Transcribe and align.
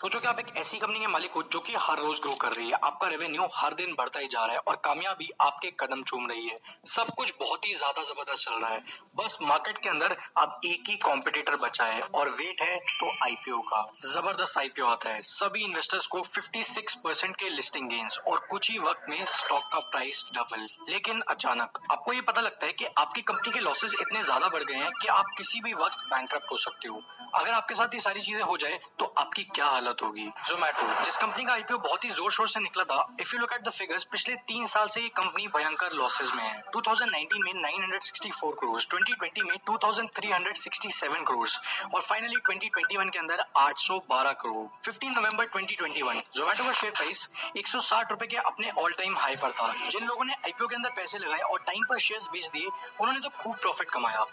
सोचो 0.00 0.18
कि 0.20 0.26
आप 0.28 0.38
एक 0.38 0.46
ऐसी 0.56 0.78
कंपनी 0.78 0.98
के 0.98 1.06
मालिक 1.06 1.32
हो 1.32 1.42
जो 1.52 1.60
कि 1.60 1.72
हर 1.78 1.98
रोज 1.98 2.20
ग्रो 2.20 2.32
कर 2.34 2.52
रही 2.52 2.66
है। 2.66 2.78
आपका 2.84 3.08
रेवेन्यू 3.08 3.46
हर 3.54 3.74
दिन 3.74 3.94
बढ़ता 3.94 4.20
ही 4.20 4.28
जा 4.28 4.44
रहा 4.44 4.52
है 4.52 4.60
और 4.60 4.76
कामयाबी 4.84 5.28
आपके 5.40 5.70
कदम 5.80 6.02
चूम 6.02 6.26
रही 6.28 6.46
है। 6.46 6.58
सब 6.88 7.10
कुछ 7.16 7.32
बहुत 7.40 7.66
ही 7.66 7.74
ज़्यादा 7.74 8.02
ज़बरदस्त 8.02 8.44
चल 8.44 8.54
रहा 8.54 8.70
है। 8.70 8.80
बस 9.16 9.36
मार्केट 9.42 9.78
के 9.78 9.88
अंदर 9.88 10.16
अब 10.38 10.60
एक 10.66 10.88
ही 10.88 10.96
कॉम्पिटिटर 10.98 11.56
बचा 11.64 11.84
है 11.86 12.00
और 12.00 12.30
वेट 12.30 12.62
है 12.62 12.78
तो 12.78 13.10
आईपीओ 13.24 13.60
का। 13.64 13.82
ज़बरदस्त 14.04 14.58
आईपीओ 14.58 14.86
आता 14.86 15.10
है। 15.10 15.20
सभी 15.24 15.64
इन्वेस्टर्स 15.64 16.06
को 16.06 16.22
56 16.30 16.94
परसेंट 17.04 17.36
के 17.36 17.50
लिस्टिंग 17.50 17.90
गेन्स 17.90 18.18
और 18.20 18.46
कुछ 18.50 18.70
ही 18.70 18.78
वक्त 18.78 19.08
में 19.08 19.24
स्टॉक 19.26 19.68
का 19.72 19.78
प्राइस 19.90 20.24
डबल 20.34 20.66
लेकिन 20.88 21.22
अचानक 21.28 21.78
आपको 21.90 22.12
ये 22.12 22.20
पता 22.22 22.40
लगता 22.40 22.66
है 22.66 22.72
की 22.72 22.86
आपकी 22.96 23.22
कंपनी 23.22 23.52
के 23.52 23.60
लॉसेस 23.60 23.94
इतने 24.00 24.22
ज़्यादा 24.22 24.48
बढ़ 24.48 24.64
गए 24.64 24.76
हैं 24.76 24.90
कि 25.02 25.08
आप 25.10 25.34
किसी 25.36 25.60
भी 25.60 25.74
वक्त 25.74 26.08
बैंक 26.10 26.42
हो 26.50 26.56
सकते 26.58 26.88
हो। 26.88 27.02
अगर 27.34 27.52
आपके 27.52 27.74
साथ 27.74 27.94
ये 27.94 28.00
सारी 28.00 28.20
चीज़ें 28.20 28.42
हो 28.42 28.56
जाए 28.56 28.80
तो 28.98 29.14
आपकी 29.18 29.42
क्या 29.46 29.66
हालत 29.66 29.89
होगी। 30.02 30.26
जोमेटो 30.46 31.04
जिस 31.04 31.16
कंपनी 31.16 31.44
का 31.44 31.52
आईपीओ 31.52 31.78
बहुत 31.78 32.04
ही 32.04 32.10
ज़ोर 32.10 32.32
शोर 32.32 32.48
से 32.48 32.60
निकला 32.60 32.84
था 32.84 33.16
if 33.20 33.34
you 33.34 33.40
look 33.40 33.52
at 33.52 33.60
the 33.60 33.70
figures 33.70 34.04
पिछले 34.04 34.34
तीन 34.48 34.66
साल 34.66 34.88
से 34.88 35.00
ये 35.00 35.08
कंपनी 35.08 35.46
भयंकर 35.48 35.92
लॉसेज 35.92 36.30
में 36.34 36.42
है। 36.44 36.62
2019 36.76 37.42
में 37.44 37.52
964 37.54 38.52
करोड़ 38.52 38.80
2020 38.80 39.42
में 39.42 39.56
2367 39.68 41.24
करोड़ 41.24 41.48
और 41.94 42.02
फाइनली 42.02 42.36
2021 42.36 43.10
के 43.10 43.18
अंदर 43.18 43.44
812 43.56 44.32
करोड़ 44.32 44.66
15 44.86 45.16
नवंबर 45.16 45.44
2021 45.46 46.22
जोमेटो 46.36 46.64
का 46.64 46.72
शेयर 46.72 46.92
प्राइस 46.92 47.28
एक 47.56 47.66
रुपए 48.10 48.26
के 48.26 48.36
अपने 48.36 48.70
ऑल 48.70 48.92
टाइम 48.92 49.16
हाई 49.16 49.36
पर 49.36 49.50
था। 49.50 49.72
जिन 49.88 50.06
लोगों 50.06 50.24
ने 50.24 50.32
आईपीओ 50.32 50.66
के 50.66 50.74
अंदर 50.74 50.90
पैसे 50.90 51.18
लगाए 51.18 51.40
और 51.40 51.58
टाइम 51.58 51.84
पर 51.88 51.98
शेयर्स 51.98 52.28
बेच 52.28 52.46
दिए, 52.46 52.66
उन्होंने 53.00 53.20
तो 53.20 53.28
खूब 53.28 53.56
प्रॉफिट 53.56 53.90
कमाया। 53.90 54.24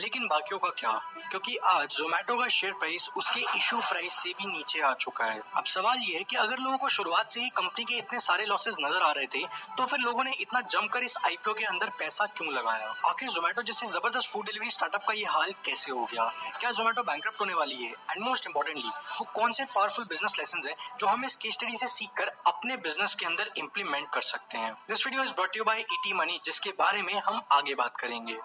लेकिन 0.00 0.26
बाकियों 0.28 0.58
का 0.58 0.68
क्या? 0.68 0.92
क्योंकि 1.30 1.56
आज 1.56 1.88
जोमेटो 1.88 2.38
का 2.38 2.48
शेयर 2.48 2.72
प्राइस 2.72 3.08
उसके 3.16 3.40
इशू 3.40 3.76
प्राइस 3.80 4.12
से 4.12 4.28
भी 4.28 4.46
नीचे 4.46 4.80
आ 4.80 4.92
चुका 4.94 5.05
है। 5.24 5.40
अब 5.56 5.64
सवाल 5.66 5.98
ये 5.98 6.16
है 6.16 6.22
कि 6.24 6.36
अगर 6.36 6.58
लोगों 6.58 6.76
को 6.78 6.88
शुरुआत 6.88 7.30
से 7.30 7.40
ही 7.40 7.48
कंपनी 7.56 7.84
के 7.84 7.94
इतने 7.94 8.18
सारे 8.20 8.44
लॉसेस 8.46 8.76
नज़र 8.80 9.02
आ 9.02 9.10
रहे 9.12 9.26
थे 9.26 9.44
तो 9.76 9.84
फिर 9.86 10.00
लोगों 10.00 10.24
ने 10.24 10.32
इतना 10.40 10.60
जमकर 10.70 11.04
इस 11.04 11.16
आईपीओ 11.26 11.54
के 11.54 11.64
अंदर 11.64 11.90
पैसा 11.98 12.26
क्यों 12.28 12.52
लगाया? 12.52 12.94
आखिर 13.06 13.28
जोमेटो 13.28 13.62
जैसे 13.62 13.86
ज़बरदस्त 13.86 14.30
फ़ूड 14.32 14.46
डिलीवरी 14.46 14.70
स्टार्टअप 14.70 15.04
का 15.08 15.14
ये 15.14 15.24
हाल 15.26 15.52
कैसे 15.66 15.92
हो 15.92 16.04
गया? 16.04 16.24
क्या 16.60 16.70
जोमेटो 16.70 17.02
बैंक 17.02 17.26
होने 17.40 17.54
वाली 17.54 17.76
है? 17.76 17.90
एंड 17.90 18.24
मोस्ट 18.24 18.46
इम्पोर्टेंटली 18.46 18.88
वो 18.88 19.26
कौन 19.34 19.52
से 19.52 19.64
पावरफुल 19.66 20.04
बिज़नेस 20.04 20.34
लेसन 20.38 20.68
है 20.68 20.74
जो 21.00 21.06
हम 21.06 21.24
इस 21.24 21.36
केस 21.36 21.54
स्टडी 21.54 21.76
से 21.76 21.86
सीख 21.88 22.10
कर 22.18 22.32
अपने 22.46 22.76
बिज़नेस 22.78 23.14
के 23.14 23.26
अंदर 23.26 23.50
इम्प्लीमेंट 23.58 24.08
कर 24.14 24.20
सकते 24.22 24.58
हैं? 24.58 24.72
This 24.88 25.06
video 25.06 25.24
is 25.24 25.32
brought 25.32 25.56
you 25.56 25.64
by 25.64 25.80
ET 25.80 26.12
Money 26.14 26.40
जिसके 26.44 26.70
बारे 26.78 27.02
में 27.02 27.14
हम 27.20 27.40
आगे 27.52 27.74
बात 27.74 27.96
करेंगे। 27.96 28.38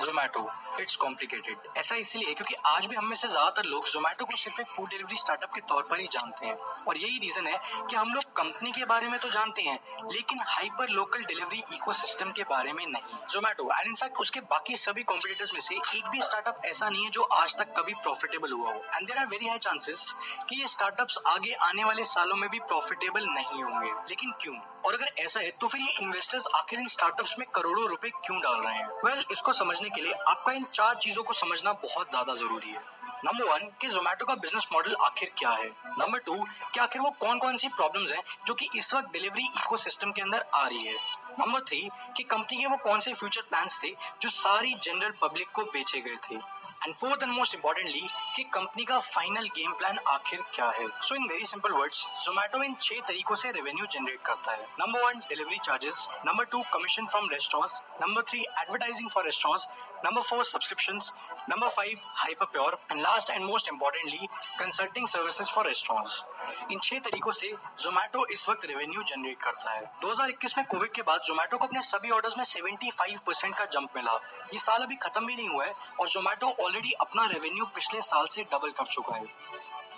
जोमेटो 0.00 0.40
इट्स 0.80 0.96
कॉम्प्लिकेटेड 0.96 1.78
ऐसा 1.78 1.94
इसलिए 1.96 2.34
क्योंकि 2.34 2.54
आज 2.66 2.86
भी 2.86 2.96
हम 2.96 3.06
में 3.06 3.16
से 3.16 3.28
ज़्यादातर 3.28 3.64
लोग 3.64 3.88
जोमेटो 3.88 4.24
को 4.24 4.36
सिर्फ़ 4.36 4.60
एक 4.60 4.66
फ़ूड 4.66 4.88
डिलीवरी 4.90 5.16
स्टार्टअप 5.16 5.54
के 5.54 5.60
तौर 5.68 5.82
पर 5.90 6.00
ही 6.00 6.06
जानते 6.12 6.46
हैं। 6.46 6.54
और 6.88 6.96
यही 6.96 7.18
रीजन 7.18 7.46
है 7.46 7.58
कि 7.90 7.96
हम 7.96 8.12
लोग 8.14 8.24
कंपनी 8.36 8.72
के 8.72 8.84
बारे 8.84 9.08
में 9.08 9.18
तो 9.20 9.28
जानते 9.30 9.62
हैं 9.62 9.78
लेकिन 10.12 10.38
हाइपर 10.46 10.88
लोकल 10.90 11.24
डिलीवरी 11.24 11.62
इकोसिस्टम 11.74 12.30
के 12.32 12.42
बारे 12.50 12.72
में 12.72 12.84
नहीं। 12.86 13.18
जोमेटो 13.30 13.70
एंड 13.72 13.86
इनफैक्ट 13.86 14.18
उसके 14.20 14.40
बाकी 14.50 14.76
सभी 14.76 15.02
कॉम्पिटिटर्स 15.04 15.54
में 15.54 15.60
से 15.60 15.74
एक 15.74 16.08
भी 16.10 16.22
स्टार्टअप 16.22 16.64
ऐसा 16.66 16.88
नहीं 16.88 17.04
है 17.04 17.10
जो 17.10 17.22
आज 17.34 17.56
तक 17.58 17.74
कभी 17.78 17.94
प्रॉफिटेबल 18.02 18.52
हुआ 18.52 18.72
हो। 18.72 18.82
And 18.94 19.06
there 19.06 19.18
are 19.18 19.26
very 19.26 19.48
high 19.48 19.58
chances 19.58 20.12
कि 20.48 20.60
ये 20.60 20.68
स्टार्टअप्स 20.68 21.18
आगे 21.26 21.52
आने 21.62 21.84
वाले 21.84 22.04
सालों 22.06 22.36
में 22.36 22.48
भी 22.50 22.58
प्रॉफिटेबल 22.58 23.26
नहीं 23.28 23.62
होंगे। 23.62 23.90
लेकिन 24.08 24.32
क्यों? 24.40 24.54
और 24.86 24.94
अगर 24.94 25.10
ऐसा 25.18 25.40
है 25.40 25.50
तो 25.60 25.66
फिर 25.68 25.80
ये 25.80 25.92
इन्वेस्टर्स 26.02 26.46
आखिर 26.54 26.78
इन 26.80 26.86
स्टार्टअप्स 26.88 27.34
में 27.38 27.46
करोड़ों 27.54 27.88
रुपए 27.88 28.08
क्यों 28.16 28.38
डाल 28.40 28.60
रहे 28.60 28.74
हैं? 28.74 28.86
वेल 29.04 29.14
well, 29.14 29.32
इसको 29.32 29.52
समझने 29.52 29.90
के 29.90 30.00
लिए 30.02 30.12
आपका 30.28 30.52
चार 30.64 30.94
चीज़ों 30.94 31.22
को 31.22 31.32
समझना 31.32 31.72
बहुत 31.72 32.10
ज़्यादा 32.10 32.34
ज़रूरी 32.34 32.70
है। 32.70 32.90
नंबर 33.24 33.44
वन 33.44 33.66
कि 33.80 33.88
जोमेटो 33.88 34.26
का 34.26 34.34
बिज़नेस 34.34 34.66
मॉडल 34.72 34.94
आखिर 35.00 35.32
क्या 35.38 35.50
है? 35.50 35.68
नंबर 35.98 36.18
टू 36.18 36.34
कि 36.74 36.80
आखिर 36.80 37.02
वो 37.02 37.10
कौन 37.20 37.38
कौन 37.38 37.56
सी 37.56 37.68
प्रॉब्लम्स 37.68 38.12
हैं 38.12 38.22
जो 38.46 38.54
कि 38.54 38.68
इस 38.76 38.94
वक्त 38.94 39.12
डिलीवरी 39.12 39.44
इकोसिस्टम 39.46 40.12
के 40.12 40.22
अंदर 40.22 40.44
आ 40.54 40.66
रही 40.66 40.86
है? 40.86 40.94
नंबर 41.40 41.60
थ्री 41.60 41.88
कि 42.16 42.22
कंपनी 42.22 42.60
के 42.60 42.66
वो 42.66 42.76
कौन 42.84 43.00
से 43.00 43.14
फ्यूचर 43.14 43.42
प्लान्स 43.42 43.78
थे 43.84 43.94
जो 44.22 44.28
सारी 44.30 44.74
जनरल 44.82 45.12
पब्लिक 45.22 45.50
को 45.50 45.62
बेचे 45.66 46.00
गए 46.00 46.16
थे? 46.28 46.40
And 46.84 46.94
fourth 47.00 47.22
and 47.22 47.32
most 47.32 47.54
importantly 47.54 48.00
कि 48.36 48.42
कंपनी 48.54 48.84
का 48.84 48.98
फाइनल 49.00 49.44
गेम 49.56 49.72
प्लान 49.72 49.98
आखिर 50.08 50.40
क्या 50.54 50.68
है? 50.78 50.86
So 51.02 51.14
in 51.14 51.28
very 51.28 51.44
simple 51.46 51.72
words 51.72 51.98
Zomato 52.24 52.62
इन 52.62 52.74
छह 52.80 53.00
तरीकों 53.08 53.34
से 53.34 53.50
रेवेन्यू 53.52 53.86
जनरेट 53.92 54.22
करता 54.26 54.52
है। 54.52 54.66
Number 54.80 55.04
one 55.04 55.18
delivery 55.18 55.58
charges 55.64 56.06
number 56.26 56.44
two 56.44 56.62
commission 56.72 57.06
from 57.06 57.28
restaurants 57.32 57.82
number 58.02 58.22
three 58.30 58.40
advertising 58.40 59.10
for 59.10 59.24
restaurants 59.24 59.68
number 60.04 60.22
four 60.22 60.44
subscription 60.44 60.98
Number 61.50 61.68
five, 61.76 62.02
Hyperpure, 62.18 62.74
and 62.90 63.02
last 63.02 63.30
and 63.30 63.44
most 63.46 63.68
importantly, 63.68 64.28
consulting 64.58 65.06
services 65.06 65.48
for 65.54 65.64
restaurants. 65.66 66.18
इन 66.72 66.78
छह 66.82 66.98
तरीकों 66.98 67.32
से 67.32 67.48
जोमेटो 67.80 68.26
इस 68.26 68.48
वक्त 68.48 68.64
revenue 68.64 69.02
generate 69.02 69.42
करता 69.42 69.72
है। 69.72 69.90
2021 70.00 70.56
में 70.58 70.66
Covid 70.66 70.92
के 70.92 71.02
बाद 71.02 71.20
जोमेटो 71.20 71.58
को 71.58 71.66
अपने 71.66 71.82
सभी 71.82 72.10
ऑर्डर्स 72.10 72.38
में 72.38 72.44
75 72.44 73.18
परसेंट 73.26 73.54
का 73.58 73.64
जंप 73.64 73.96
मिला। 73.96 74.12
ये 74.52 74.58
साल 74.58 74.82
अभी 74.82 74.96
खत्म 74.96 75.26
भी 75.26 75.36
नहीं 75.36 75.48
हुआ 75.48 75.64
है 75.64 75.74
और 76.00 76.08
जोमेटो 76.08 76.46
ऑलरेडी 76.64 76.92
अपना 76.92 77.26
रेवेन्यू 77.26 77.64
पिछले 77.64 78.00
साल 78.00 78.26
से 78.26 78.44
डबल 78.44 78.70
कर 78.70 78.84
चुका 78.84 79.16
है। 79.16 79.26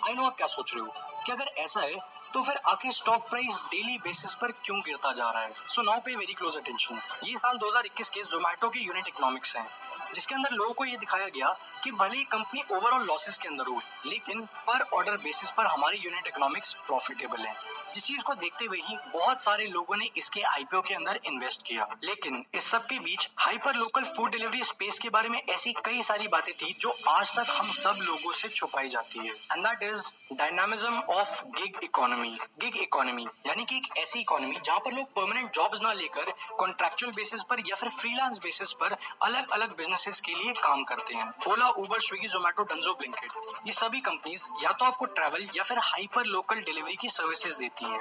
आई 0.09 0.15
नो 0.15 0.27
आप 0.27 0.37
क्या 0.37 0.47
सोच 0.47 0.75
रहे 0.75 0.85
हो? 0.85 1.23
कि 1.27 1.33
अगर 1.33 1.45
ऐसा 1.45 1.81
है 1.81 1.95
तो 2.35 2.43
फिर 2.43 2.57
आखिर 2.57 2.93
स्टॉक 2.93 3.29
प्राइस 3.29 3.61
डेली 3.71 3.99
बेसिस 3.99 4.35
पर 4.35 4.53
क्यों 4.53 4.81
गिरता 4.81 5.13
जा 5.13 5.31
रहा 5.31 5.43
है? 5.43 5.53
So 5.69 5.83
now 5.83 6.01
pay 6.01 6.17
very 6.17 6.35
close 6.35 6.57
attention 6.57 7.01
ये 7.25 7.37
साल 7.37 7.59
2021 7.59 8.11
के 8.11 8.23
जोमेटो 8.23 8.69
के 8.69 8.81
यूनिट 8.81 9.09
इकोनॉमिक्स 9.09 9.57
हैं। 9.57 9.84
जिसके 10.15 10.35
अंदर 10.35 10.53
लोगों 10.53 10.73
को 10.75 10.85
ये 10.85 10.97
दिखाया 10.97 11.29
गया 11.29 11.49
कि 11.85 11.91
भले 11.93 12.17
ही 12.17 12.25
कंपनी 12.25 12.63
ओवरऑल 12.73 13.07
लॉसेस 13.07 13.39
के 13.39 13.49
अंदर 13.49 13.67
हो 13.67 13.81
लेकिन 14.07 14.41
पर 14.67 14.81
ऑर्डर 14.95 15.17
बेसिस 15.25 15.51
पर 15.51 15.67
हमारी 15.67 15.99
यूनिट 15.99 16.27
इकोनॉमिक्स 16.27 16.73
प्रॉफिटेबल 16.87 17.41
है। 17.41 17.55
जिस 17.95 18.05
चीज़ 18.05 18.23
को 18.23 18.35
देखते 18.35 18.65
हुए 18.65 18.79
ही 18.85 18.97
बहुत 19.13 19.43
सारे 19.43 19.67
लोगों 19.67 19.97
ने 19.97 20.09
इसके 20.17 20.41
आईपीओ 20.43 20.81
के 20.83 20.95
अंदर 20.95 21.21
इन्वेस्ट 21.27 21.67
किया। 21.67 21.87
लेकिन 22.05 22.45
इस 22.55 22.71
सब 22.71 22.87
के 22.87 22.99
बीच 22.99 23.29
hyper 23.39 23.75
local 23.75 24.05
food 24.17 24.31
delivery 24.31 24.63
space 24.65 24.99
के 24.99 25.09
बारे 25.09 25.29
में 25.29 25.41
ऐसी 25.41 25.73
कई 25.85 26.03
सारी 26.03 26.29
बातें 26.29 26.53
थी 26.55 26.73
जो 26.81 26.95
आज 27.09 27.35
तक 27.37 27.51
हम 27.51 27.71
सब 27.73 28.03
लोगों 28.03 28.33
से 28.33 28.49
छुपाई 28.49 28.89
जाती 28.89 29.27
है। 29.27 29.35
And 29.35 29.67
that 29.67 29.83
is 29.93 30.11
dynamism 30.33 31.01
of 31.11 31.43
gig 31.57 31.79
economy 31.85 32.31
gig 32.61 32.77
economy 32.83 33.27
यानी 33.47 33.65
कि 33.65 33.77
एक 33.77 33.97
ऐसी 33.99 34.21
इकोनॉमी 34.21 34.57
जहाँ 34.65 34.79
पर 34.79 34.93
लोग 34.93 35.13
परमानेंट 35.15 35.51
जॉब्स 35.55 35.83
ना 35.83 35.93
लेकर 35.93 36.33
कॉन्ट्रेक्चुअल 36.59 37.13
बेसिस 37.13 37.43
पर 37.51 37.61
या 37.69 37.77
फिर 37.77 37.89
फ्रीलांस 38.01 38.39
बेसिस 38.43 38.73
पर 38.81 38.97
अलग 39.23 39.51
अलग 39.51 39.77
बिजनेसेस 40.05 40.21
के 40.21 40.33
लिए 40.35 40.53
काम 40.55 40.83
करते 40.85 41.15
हैं। 41.15 41.29
Ola 41.49 41.69
Uber 41.81 42.01
Swiggy 42.01 42.29
Zomato 42.29 42.63
Dunzo 42.63 42.93
Blinkit 42.95 43.33
ये 43.67 43.73
सभी 43.73 44.01
कंपनीज़ 44.01 44.49
या 44.63 44.73
तो 44.73 44.85
आपको 44.85 45.05
ट्रेवल 45.09 45.47
या 45.57 45.63
फिर 45.63 45.79
हाइपर 45.83 46.25
लोकल 46.27 46.61
डिलीवरी 46.61 46.97
की 46.97 47.09
सर्विसेज़ 47.09 47.55
देती 47.59 47.85
है। 47.85 47.99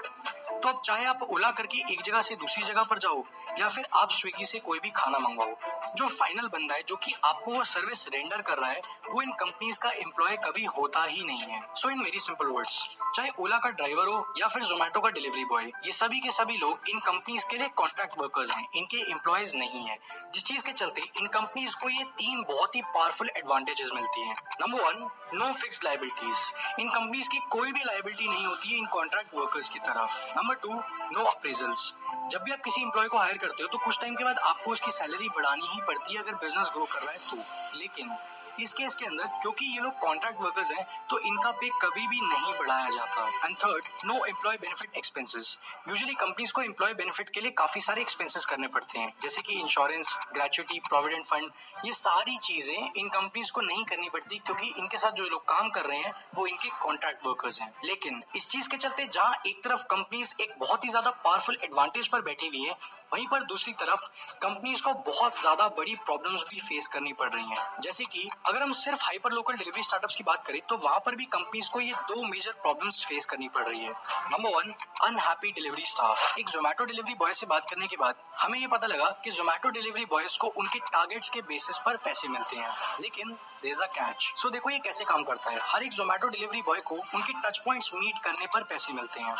तो 0.59 0.69
अब 0.69 0.81
चाहे 0.86 1.06
आप 1.06 1.24
ओला 1.24 1.52
करके 1.52 1.78
एक 1.94 2.02
जगह 2.02 2.22
से 2.22 2.36
दूसरी 2.36 2.63
जगह 2.63 2.84
पर 2.84 3.00
जाओ 3.00 3.24
या 3.59 3.68
फिर 3.69 3.88
आप 3.94 4.12
स्विगी 4.12 4.46
से 4.46 4.59
कोई 4.59 4.80
भी 4.80 4.90
खाना 4.96 5.19
मंगवाओ 5.19 5.73
जो 5.96 6.08
फाइनल 6.09 6.48
बंदा 6.48 6.76
है, 6.76 6.84
जो 6.88 6.96
कि 6.96 7.14
आपको 7.26 7.52
वो 7.52 7.64
सर्विस 7.64 8.08
रेंडर 8.08 8.42
कर 8.42 8.58
रहा 8.58 8.70
है, 8.70 8.81
वो 9.12 9.22
इन 9.22 9.31
कंपनीज़ 9.40 9.80
का 9.80 9.90
एम्प्लॉय 9.92 10.38
कभी 10.46 10.64
होता 10.68 11.04
ही 11.04 11.24
नहीं 11.24 11.42
है। 11.42 11.62
So 11.76 11.90
in 11.90 12.04
very 12.04 12.20
simple 12.20 12.48
words 12.48 12.78
चाहे 13.16 13.30
ओला 13.40 13.58
का 13.58 13.70
ड्राइवर 13.72 14.08
हो 14.08 14.34
या 14.38 14.48
फिर 14.48 14.64
जोमेटो 14.64 15.00
का 15.00 15.09
डिलीवरी 15.09 15.46
बॉय 15.46 15.66
ये 15.86 15.92
सभी 15.92 16.20
के 16.20 16.31
सभी 16.31 16.58
लोग 16.58 16.90
इन 16.90 17.00
कंपनीज़ 17.00 17.46
के 17.50 17.58
लिए 17.58 17.68
कॉन्ट्रैक्ट 17.76 18.18
वर्कर्स 18.20 18.52
हैं, 18.52 18.68
इनके 18.76 18.98
एम्प्लॉयज़ 19.12 19.56
नहीं 19.58 19.86
है। 19.88 19.98
जिस 20.34 20.44
चीज़ 20.44 20.64
के 20.64 20.72
चलते 20.74 21.02
इन 21.20 21.28
कंपनीज़ 21.28 21.76
को 21.81 21.90
ये 21.90 22.04
तीन 22.18 22.44
बहुत 22.48 22.75
ही 22.75 22.81
पावरफुल 22.94 23.30
एडवांटेजेस 23.38 23.90
मिलती 23.96 24.28
हैं। 24.28 24.36
Number 24.62 24.84
one 24.84 25.10
no 25.34 25.52
fix 25.54 25.84
liabilities 25.84 26.52
इन 26.80 26.90
कंपनीज़ 26.90 27.30
की 27.30 27.40
कोई 27.52 27.72
भी 27.72 27.84
लाइबिलिटी 27.84 28.28
नहीं 28.28 28.46
होती 28.46 28.72
है 28.72 28.78
इन 28.78 28.86
कॉन्ट्रैक्ट 28.94 29.36
वर्कर्स 29.36 29.70
की 29.70 29.80
तरफ़। 29.80 30.20
नंबर 30.38 30.56
टू 30.56 30.74
नो 30.74 31.24
अप्रेजल्स 31.25 31.94
जब 32.31 32.44
भी 32.44 32.52
आप 32.52 32.62
किसी 32.64 32.81
इंप्लॉय 32.81 33.08
को 33.08 33.18
हायर 33.18 33.38
करते 33.38 33.64
हो 33.64 33.70
तो 33.70 33.78
कुछ 33.78 34.00
टाइम 34.02 34.16
के 34.16 34.24
बाद 34.24 34.38
आपको 34.42 34.72
उसकी 34.72 34.92
सैलरी 34.92 35.30
बढ़ानी 35.30 35.68
ही 35.68 35.81
पड़ती 35.88 36.14
है 36.14 36.22
अगर 36.22 36.36
बिज़नेस 36.36 36.70
ग्रो 36.74 36.86
कर 36.86 37.00
रहा 37.00 37.12
है 37.12 37.18
तो। 37.18 37.38
लेकिन 37.80 38.16
इस 38.59 38.74
केस 38.74 38.96
के 38.96 39.06
अंदर, 39.06 39.25
क्योंकि 39.41 39.66
ये 39.68 39.81
लोग 39.81 40.00
कॉन्ट्रैक्ट 40.00 40.41
वर्कर्स 40.41 40.72
हैं 40.72 40.86
तो 41.09 41.19
इनका 41.22 41.52
पे 41.53 41.69
कभी 41.81 42.08
भी 42.08 42.19
नहीं 42.22 42.53
बढ़ाया 42.59 42.90
जाता। 42.90 43.28
And 43.45 43.56
third 43.57 43.86
no 44.06 44.13
employ 44.25 44.57
benefit 44.57 44.98
expenses 44.98 45.57
usually 45.89 46.13
companies 46.16 46.54
को 46.54 46.62
एम्प्लॉय 46.62 46.94
बेनिफिट 46.94 47.30
के 47.30 47.42
लिए 47.42 47.51
काफ़ी 47.54 47.81
सारे 47.81 48.01
एक्सपेंसेस 48.01 48.45
करने 48.45 48.68
पड़ते 48.69 49.00
हैं, 49.00 49.13
जैसे 49.22 49.42
कि 49.42 49.54
इंश्योरेंस 49.54 50.16
ग्रेचुटी 50.33 50.80
प्रोविडेंट 50.88 51.25
फंड 51.25 51.51
ये 51.86 51.94
सारी 51.94 52.38
चीज़ें 52.39 52.75
इन 52.75 53.10
कंपनीज़ 53.10 53.51
को 53.51 53.62
नहीं 53.62 53.83
करनी 53.86 54.10
पड़ती, 54.10 54.38
क्योंकि 54.39 54.74
इनके 54.78 54.98
साथ 54.98 55.12
जो 55.12 55.24
लोग 55.25 55.44
काम 55.50 55.69
कर 55.69 55.86
रहे 55.86 56.00
हैं, 56.00 56.13
वो 56.36 56.48
इनके 56.48 56.69
कॉन्ट्रैक्ट 56.81 57.25
वर्कर्स 57.28 57.62
हैं। 57.62 57.72
लेकिन 57.86 58.24
इस 58.36 58.50
चीज़ 58.50 58.69
के 58.69 58.78
चलते, 58.78 59.06
जहाँ 59.06 59.42
एक 59.48 59.63
तरफ़ 59.63 59.83
कंपनीज़ 59.92 60.33
एक 60.42 60.54
बहुत 60.60 60.83
ही 60.86 60.89
ज़्यादा 60.89 61.12
पावरफुल 61.24 61.57
एडवांटेज 61.63 62.07
पर 62.07 62.22
बैठी 62.22 62.48
हुई 62.48 62.62
है, 62.62 62.75
वहीं 63.13 63.28
पर 63.28 63.44
दूसरी 63.45 63.74
तरफ़ 63.75 64.06
कंपनीज़ 64.42 64.81
को 64.83 64.94
बहुत 65.06 65.42
ज़्यादा 65.42 65.68
बड़ी 65.78 65.95
प्रॉब्लम्स 66.06 66.44
भी 66.44 66.60
फेस 66.60 66.88
करनी 66.88 67.13
पड़ 67.13 67.30
रही 67.30 67.44
हैं। 67.44 67.81
जैसे 67.81 68.06
कि 68.06 68.30
अगर 68.45 68.62
हम 68.62 68.72
सिर्फ़ 68.74 69.04
हाइपर 69.04 69.31
लोकल 69.31 69.54
डिलीवरी 69.54 69.84
स्टार्टअप्स 69.84 70.16
की 70.16 70.24
बात 70.24 70.44
करें 70.45 70.60
तो 70.69 70.78
वहाँ 70.78 71.00
पर 71.00 71.16
भी 71.16 71.25
कंपनीज़ 71.25 71.69
को 71.72 71.80
ये 71.80 71.94
दो 72.10 72.24
मेजर 72.24 72.51
प्रॉब्लम्स 72.62 73.06
फेस 73.06 73.25
करनी 73.25 73.48
पड़ 73.50 73.63
रही 73.63 73.80
है। 73.80 73.92
Number 74.34 74.50
one 74.50 74.74
unhappy 75.04 75.51
delivery 75.51 75.86
staff 75.86 76.38
एक 76.40 76.50
जोमेटो 76.50 76.86
डिलीवरी 76.86 77.13
बॉय 77.13 77.34
से 77.34 77.45
बात 77.45 77.69
करने 77.69 77.88
के 77.88 77.98
बाद 77.98 78.16
हमें 78.38 78.60
ये 78.60 78.68
पता 78.68 78.88
लगा 78.88 79.10
कि 79.24 79.31
जोमेटो 79.31 79.69
डिलीवरी 79.69 80.06
बॉयज़ 80.06 80.38
को 80.42 80.48
उनके 80.48 80.80
टारगेट्स 80.81 81.30
के 81.30 81.42
बेसिस 81.44 81.78
पर 81.86 81.98
पैसे 82.06 82.28
मिलते 82.28 82.57
हैं। 82.57 82.72
लेकिन 83.01 83.31
देर 83.63 83.81
अ 83.84 83.86
कैच 83.95 84.31
सो 84.38 84.50
देखो 84.50 84.69
ये 84.69 84.80
कैसे 84.80 85.06
काम 85.06 85.24
करता 85.24 85.51
है। 85.51 85.60
हर 85.63 85.84
एक 85.84 85.92
जोमेटो 85.94 86.28
डिलीवरी 86.28 86.62
बॉय 86.62 86.81
को 86.81 86.95
उनके 86.95 87.34
टच 87.42 87.60
पॉइंट्स 87.66 87.92
मीट 87.94 88.24
करने 88.24 88.48
पर 88.54 88.63
पैसे 88.63 88.94
मिलते 88.94 89.19
हैं। 89.19 89.36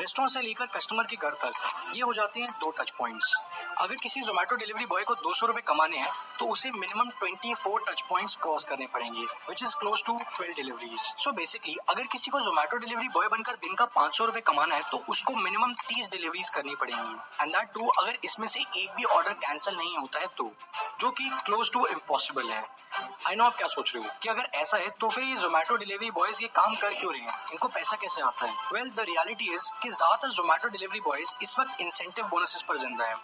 रेस्टोरेंट 0.00 0.30
से 0.32 0.40
लेकर 0.42 0.66
कस्टमर 0.74 1.04
के 1.06 1.16
घर 1.16 1.34
तक, 1.42 1.52
ये 1.94 2.02
हो 2.02 2.12
जाते 2.14 2.40
हैं 2.40 2.50
दो 2.60 2.70
टच 2.78 2.90
पॉइंट्स 2.98 3.34
अगर 3.78 3.94
किसी 4.02 4.20
जोमेटो 4.22 4.56
डिलीवरी 4.56 4.86
बॉय 4.86 5.02
को 5.02 5.14
दो 5.16 5.32
सौ 5.34 5.46
रुपए 5.46 5.60
कमाने 5.68 5.98
हैं 5.98 6.10
तो 6.38 6.46
उसे 6.52 6.70
minimum 6.72 7.10
twenty 7.18 7.54
four 7.54 7.84
touch 7.88 8.00
points 8.08 8.36
cross 8.42 8.64
करने 8.64 8.86
पड़ेंगे 8.94 9.24
which 9.48 9.62
is 9.62 9.76
close 9.80 10.04
to 10.06 10.18
twelve 10.36 10.54
deliveries 10.54 11.00
so 11.24 11.32
basically 11.32 11.76
अगर 11.88 12.06
किसी 12.12 12.30
को 12.30 12.40
जोमेटो 12.40 12.76
डिलीवरी 12.76 13.08
बॉय 13.14 13.28
बनकर 13.28 13.56
दिन 13.62 13.74
का 13.74 13.84
पाँच 13.94 14.16
सौ 14.18 14.24
रुपए 14.24 14.40
कमाना 14.46 14.74
है 14.74 14.90
तो 14.90 15.02
उसको 15.10 15.34
मिनिमम 15.36 15.72
तीस 15.88 16.10
डिलीवरीज 16.10 16.48
करनी 16.48 16.74
पड़ेंगी. 16.74 17.16
एंड 17.40 17.52
दैट 17.52 17.72
टू 17.74 17.88
अगर 17.88 18.18
इसमें 18.24 18.46
से 18.48 18.60
एक 18.60 18.90
भी 18.96 19.04
ऑर्डर 19.16 19.32
कैंसिल 19.44 19.76
नहीं 19.76 19.96
होता 19.96 20.20
है 20.20 20.26
तो 20.38 20.52
जो 21.00 21.10
कि 21.10 21.30
क्लोज 21.46 21.72
टू 21.72 21.86
इम्पॉसिबल 21.86 22.50
है. 22.50 22.64
आई 23.26 23.34
नो 23.34 23.44
आप 23.44 23.54
क्या 23.56 23.66
सोच 23.68 23.94
रहे 23.94 24.04
हो, 24.04 24.10
कि 24.22 24.28
अगर 24.28 24.48
ऐसा 24.54 24.76
है 24.76 24.88
तो 25.00 25.08
फिर 25.10 25.24
ये 25.24 25.36
जोमेटो 25.36 25.76
डिलीवरी 25.76 26.10
बॉयज़ 26.10 26.42
ये 26.42 26.48
काम 26.56 26.74
कर 26.76 26.94
क्यों 26.94 27.12
रहे 27.12 27.22
हैं? 27.22 27.36
इनको 27.52 27.68
पैसा 27.68 27.96
कैसे 27.96 28.22
आता 28.22 28.46
है? 28.46 28.52
वेल 28.72 28.90
द 28.90 29.00
रियलिटी 29.08 29.52
इज़ 29.54 29.70
कि 29.82 29.88
ज़्यादातर 29.90 30.30
जोमेटो 30.30 30.68
डिलीवरी 30.68 31.00
बॉयज़ 31.00 31.30
इस 31.42 31.58
वक्त 31.58 31.80
इंसेंटिव 31.80 32.24
बोनसेस 32.26 32.62
पर 32.68 32.76
ज़िंदा 32.78 33.04
है। 33.04 33.16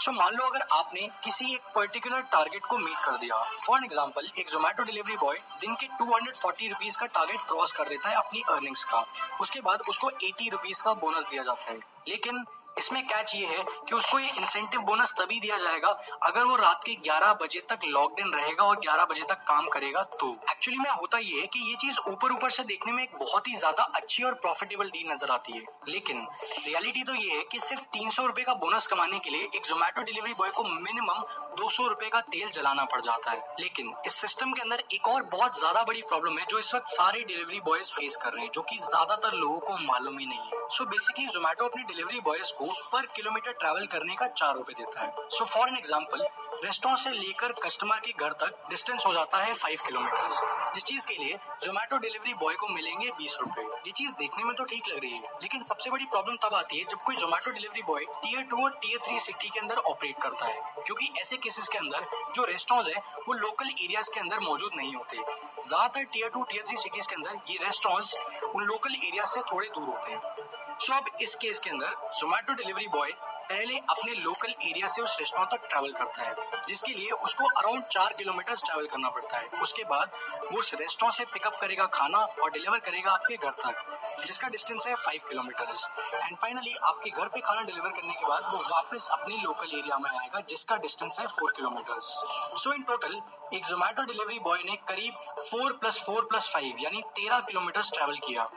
सो 0.00 0.12
मान 0.12 0.34
लो 0.34 0.44
अगर 0.44 0.66
आपने 0.72 1.08
किसी 1.24 1.52
एक 1.54 1.72
पर्टिकुलर 1.74 2.20
टारगेट 2.32 2.64
को 2.64 2.78
मीट 2.78 2.98
कर 3.04 3.16
दिया। 3.18 3.38
फॉर 3.66 3.84
एग्ज़ाम्पल 3.84 4.30
एक 4.38 4.50
जोमेटो 4.50 4.84
डिलीवरी 4.84 5.16
बॉय 5.16 5.38
दिन 5.60 5.74
के 5.74 5.86
टू 5.98 6.04
हंड्रेड 6.14 6.36
फोर्टी 6.36 6.68
रुपीज़ 6.68 6.98
का 6.98 7.06
टारगेट 7.08 7.40
क्रॉस 7.48 7.72
कर 7.72 7.88
देता 7.88 8.08
है 8.08 8.16
अपनी 8.16 8.42
अर्निंग्स 8.50 8.84
का। 8.84 9.04
उसके 9.40 9.60
बाद 9.60 9.82
उसको 9.88 10.10
एटी 10.10 10.48
रुपीज़ 10.48 10.82
का 10.82 10.94
बोनस 10.96 11.28
दिया 11.30 11.42
जाता 11.42 11.70
है। 11.70 11.78
लेकिन 12.08 12.44
इसमें 12.78 13.02
कैच 13.06 13.34
ये 13.34 13.46
है 13.46 13.64
कि 13.88 13.94
उसको 13.94 14.18
ये 14.18 14.28
इंसेंटिव 14.30 14.80
बोनस 14.82 15.14
तभी 15.18 15.38
दिया 15.40 15.56
जाएगा 15.58 15.88
अगर 16.22 16.44
वो 16.44 16.56
रात 16.56 16.80
के 16.86 16.94
11 17.04 17.32
बजे 17.42 17.60
तक 17.70 17.84
लॉकड 17.86 18.20
इन 18.20 18.32
रहेगा 18.32 18.64
और 18.64 18.80
11 18.80 19.04
बजे 19.10 19.22
तक 19.28 19.44
काम 19.48 19.68
करेगा 19.68 20.02
तो। 20.20 20.30
एक्चुअली 20.50 20.78
में 20.78 20.90
होता 20.90 21.18
ये 21.18 21.40
है 21.40 21.46
कि 21.46 21.60
ये 21.70 21.74
चीज़ 21.80 21.98
ऊपर 22.08 22.32
ऊपर 22.32 22.50
से 22.50 22.64
देखने 22.64 22.92
में 22.92 23.02
एक 23.02 23.16
बहुत 23.18 23.48
ही 23.48 23.54
ज़्यादा 23.54 23.82
अच्छी 23.94 24.22
और 24.22 24.34
प्रॉफिटेबल 24.44 24.90
डील 24.90 25.10
नज़र 25.12 25.30
आती 25.30 25.52
है। 25.52 25.62
लेकिन 25.88 26.26
रियलिटी 26.66 27.02
तो 27.02 27.14
ये 27.14 27.30
है 27.30 27.42
कि 27.52 27.60
सिर्फ़ 27.60 27.82
तीन 27.92 28.10
सौ 28.10 28.28
का 28.38 28.54
बोनस 28.56 28.86
कमाने 28.86 29.18
के 29.18 29.30
लिए 29.30 29.48
एक 29.56 29.66
जोमेटो 29.66 30.02
डिलीवरी 30.02 30.34
बॉय 30.34 30.50
को 30.50 30.64
मिनिमम 30.64 31.22
दो 31.56 31.68
सौ 31.70 31.88
का 32.04 32.20
तेल 32.22 32.50
जलाना 32.50 32.84
पड़ 32.84 33.00
जाता 33.00 33.30
है। 33.30 33.54
लेकिन 33.60 33.92
इस 34.06 34.14
सिस्टम 34.16 34.52
के 34.52 34.60
अंदर 34.60 34.82
एक 34.94 35.08
और 35.08 35.22
बहुत 35.32 35.58
ज़्यादा 35.58 35.82
बड़ी 35.84 36.02
प्रॉब्लम 36.04 36.38
है 36.38 36.46
जो 36.50 36.58
इस 36.58 36.74
वक्त 36.74 36.88
सारे 36.90 37.22
डिलीवरी 37.22 37.60
बॉयज़ 37.60 37.92
फेस 37.92 38.16
कर 38.16 38.32
रहे 38.32 38.44
हैं, 38.44 38.50
जो 38.54 38.62
की 38.62 38.78
ज़्यादातर 38.78 39.34
लोगों 39.34 39.58
को 39.58 39.76
मालूम 39.84 40.18
ही 40.18 40.26
नहीं 40.26 40.38
है। 40.38 40.68
सो 40.68 40.84
बेसिकली 40.86 41.26
जोमेटो 41.28 41.64
अपने 41.64 41.82
डिलीवरी 41.84 42.20
बॉयज़ 42.22 42.52
को 42.54 42.63
पर 42.92 43.06
किलोमीटर 43.16 43.52
ट्रैवल 43.52 43.86
करने 43.92 44.14
का 44.16 44.26
चार 44.30 44.54
रुपए 44.54 44.72
देता 44.74 45.00
है। 45.00 45.28
So 45.30 45.44
for 45.44 45.68
an 45.68 45.76
example 45.76 46.26
restaurant 46.64 46.98
से 46.98 47.10
लेकर 47.10 47.52
कस्टमर 47.62 48.00
के 48.00 48.12
घर 48.14 48.32
तक 48.40 48.66
डिस्टेंस 48.70 49.06
हो 49.06 49.12
जाता 49.12 49.38
है 49.38 49.54
फाइव 49.54 49.78
किलोमीटर 49.86 50.72
जिस 50.74 50.84
चीज़ 50.84 51.06
के 51.08 51.14
लिए 51.14 51.38
जोमेटो 51.64 51.98
डिलीवरी 51.98 52.34
बॉय 52.34 52.54
को 52.54 52.68
मिलेंगे 52.68 53.10
बीस 53.18 53.36
रूपए। 53.40 53.62
ये 53.62 53.92
चीज़ 53.92 54.12
देखने 54.18 54.44
में 54.44 54.54
तो 54.56 54.64
ठीक 54.64 54.88
लग 54.88 54.98
रही 54.98 55.10
है, 55.10 55.22
लेकिन 55.42 55.62
सबसे 55.62 55.90
बड़ी 55.90 56.04
प्रॉब्लम 56.06 56.36
तब 56.44 56.54
आती 56.54 56.78
है 56.78 56.84
जब 56.90 57.02
कोई 57.02 57.16
Zomato 57.16 57.50
delivery 57.50 57.82
boy 57.82 58.04
tier 58.14 58.42
two 58.44 58.62
और 58.64 58.78
टीयर 58.82 59.00
थ्री 59.06 59.20
सिटी 59.20 59.48
के 59.48 59.60
अंदर 59.60 59.76
ऑपरेट 59.84 60.22
करता 60.22 60.46
है, 60.46 60.60
क्योंकि 60.86 61.12
ऐसे 61.20 61.36
केसेस 61.36 61.68
के 61.68 61.78
अंदर 61.78 62.06
जो 62.36 62.44
रेस्टोरेंट 62.44 62.88
है, 62.88 63.02
वो 63.28 63.34
लोकल 63.34 63.68
एरियाज़ 63.68 64.10
के 64.14 64.20
अंदर 64.20 64.40
मौजूद 64.40 64.72
नहीं 64.76 64.94
होते। 64.94 65.16
ज़्यादातर 65.16 66.04
tier 66.04 66.28
two 66.30 66.42
tier 66.42 66.64
three 66.66 66.76
cities 66.78 67.08
के 67.08 67.14
अंदर 67.14 67.40
ये 67.50 67.58
रेस्टोरेंट 67.64 68.54
उन 68.54 68.64
लोकल 68.64 68.94
एरिया 68.94 69.24
से 69.26 69.40
थोड़े 69.52 69.68
दूर 69.68 69.88
होते 69.88 70.12
हैं। 70.12 70.63
सो 70.80 70.94
अब 70.94 71.04
इस 71.22 71.34
केस 71.34 71.58
के 71.58 71.70
अंदर 71.70 71.94
जोमेटो 72.18 72.54
डिलीवरी 72.54 72.86
बॉय 72.88 73.10
पहले 73.48 73.76
अपने 73.90 74.12
लोकल 74.14 74.50
एरिया 74.50 74.86
से 74.88 75.02
उस 75.02 75.16
रेस्टोरेंट 75.20 75.50
तक 75.50 75.68
ट्रैवल 75.68 75.92
करता 75.92 76.22
है, 76.22 76.62
जिसके 76.68 76.92
लिए 76.92 77.10
उसको 77.10 77.44
अराउंड 77.50 77.84
चार 77.92 78.12
किलोमीटर 78.18 78.54
ट्रैवल 78.56 78.86
करना 78.86 79.08
पड़ता 79.08 79.38
है। 79.38 79.60
उसके 79.62 79.84
बाद 79.84 80.10
वो 80.52 80.58
उस 80.58 80.72
रेस्टोरेंट 80.74 81.14
से 81.14 81.24
पिकअप 81.32 81.58
करेगा 81.60 81.86
खाना 81.94 82.18
और 82.18 82.50
डिलीवर 82.50 82.78
करेगा 82.80 83.12
आपके 83.12 83.36
घर 83.36 83.50
तक, 83.60 84.24
जिसका 84.26 84.48
डिस्टेंस 84.48 84.86
है 84.86 84.94
फाइव 84.96 85.28
किलोमीटर 85.28 85.72
एंड 86.16 86.36
फाइनली 86.36 86.74
आपके 86.82 87.10
घर 87.10 87.28
पे 87.28 87.40
खाना 87.40 87.62
डिलीवर 87.62 87.90
करने 87.90 88.14
के 88.14 88.28
बाद 88.28 88.50
वो 88.52 88.58
वापस 88.70 89.08
अपने 89.12 89.42
लोकल 89.42 89.78
एरिया 89.78 89.98
में 89.98 90.10
आएगा, 90.10 90.40
जिसका 90.42 90.76
डिस्टेंस 90.78 91.20
है 91.20 91.26
four 91.28 91.52
kilometre 91.56 92.00
so 92.00 92.72
in 92.72 92.82
total 92.82 93.20
एक 93.54 93.64
जोमेटो 93.64 94.04
डिलीवरी 94.04 94.38
बॉय 94.40 94.62
ने 94.64 94.76
करीब 94.88 95.44
four 95.50 95.72
plus 95.72 96.02
four 96.06 96.24
plus 96.26 96.50
five 96.54 96.76
यानी 96.80 97.02
तेरह 97.16 97.40
किलोमीटर 97.42 97.90
ट्रैवल 97.94 98.16
किया। 98.26 98.48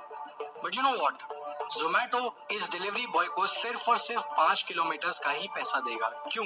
But 0.63 0.75
you 0.75 0.81
know 0.81 0.97
what 0.97 1.23
Zomato 1.71 2.47
इस 2.51 2.71
डिलीवरी 2.71 3.05
बॉय 3.07 3.27
को 3.27 3.47
सिर्फ़ 3.47 3.89
और 3.89 3.97
सिर्फ़ 3.97 4.23
पाँच 4.37 4.63
किलोमीटर 4.63 5.09
का 5.23 5.31
ही 5.31 5.47
पैसा 5.47 5.79
देगा। 5.79 6.07
क्यों? 6.31 6.45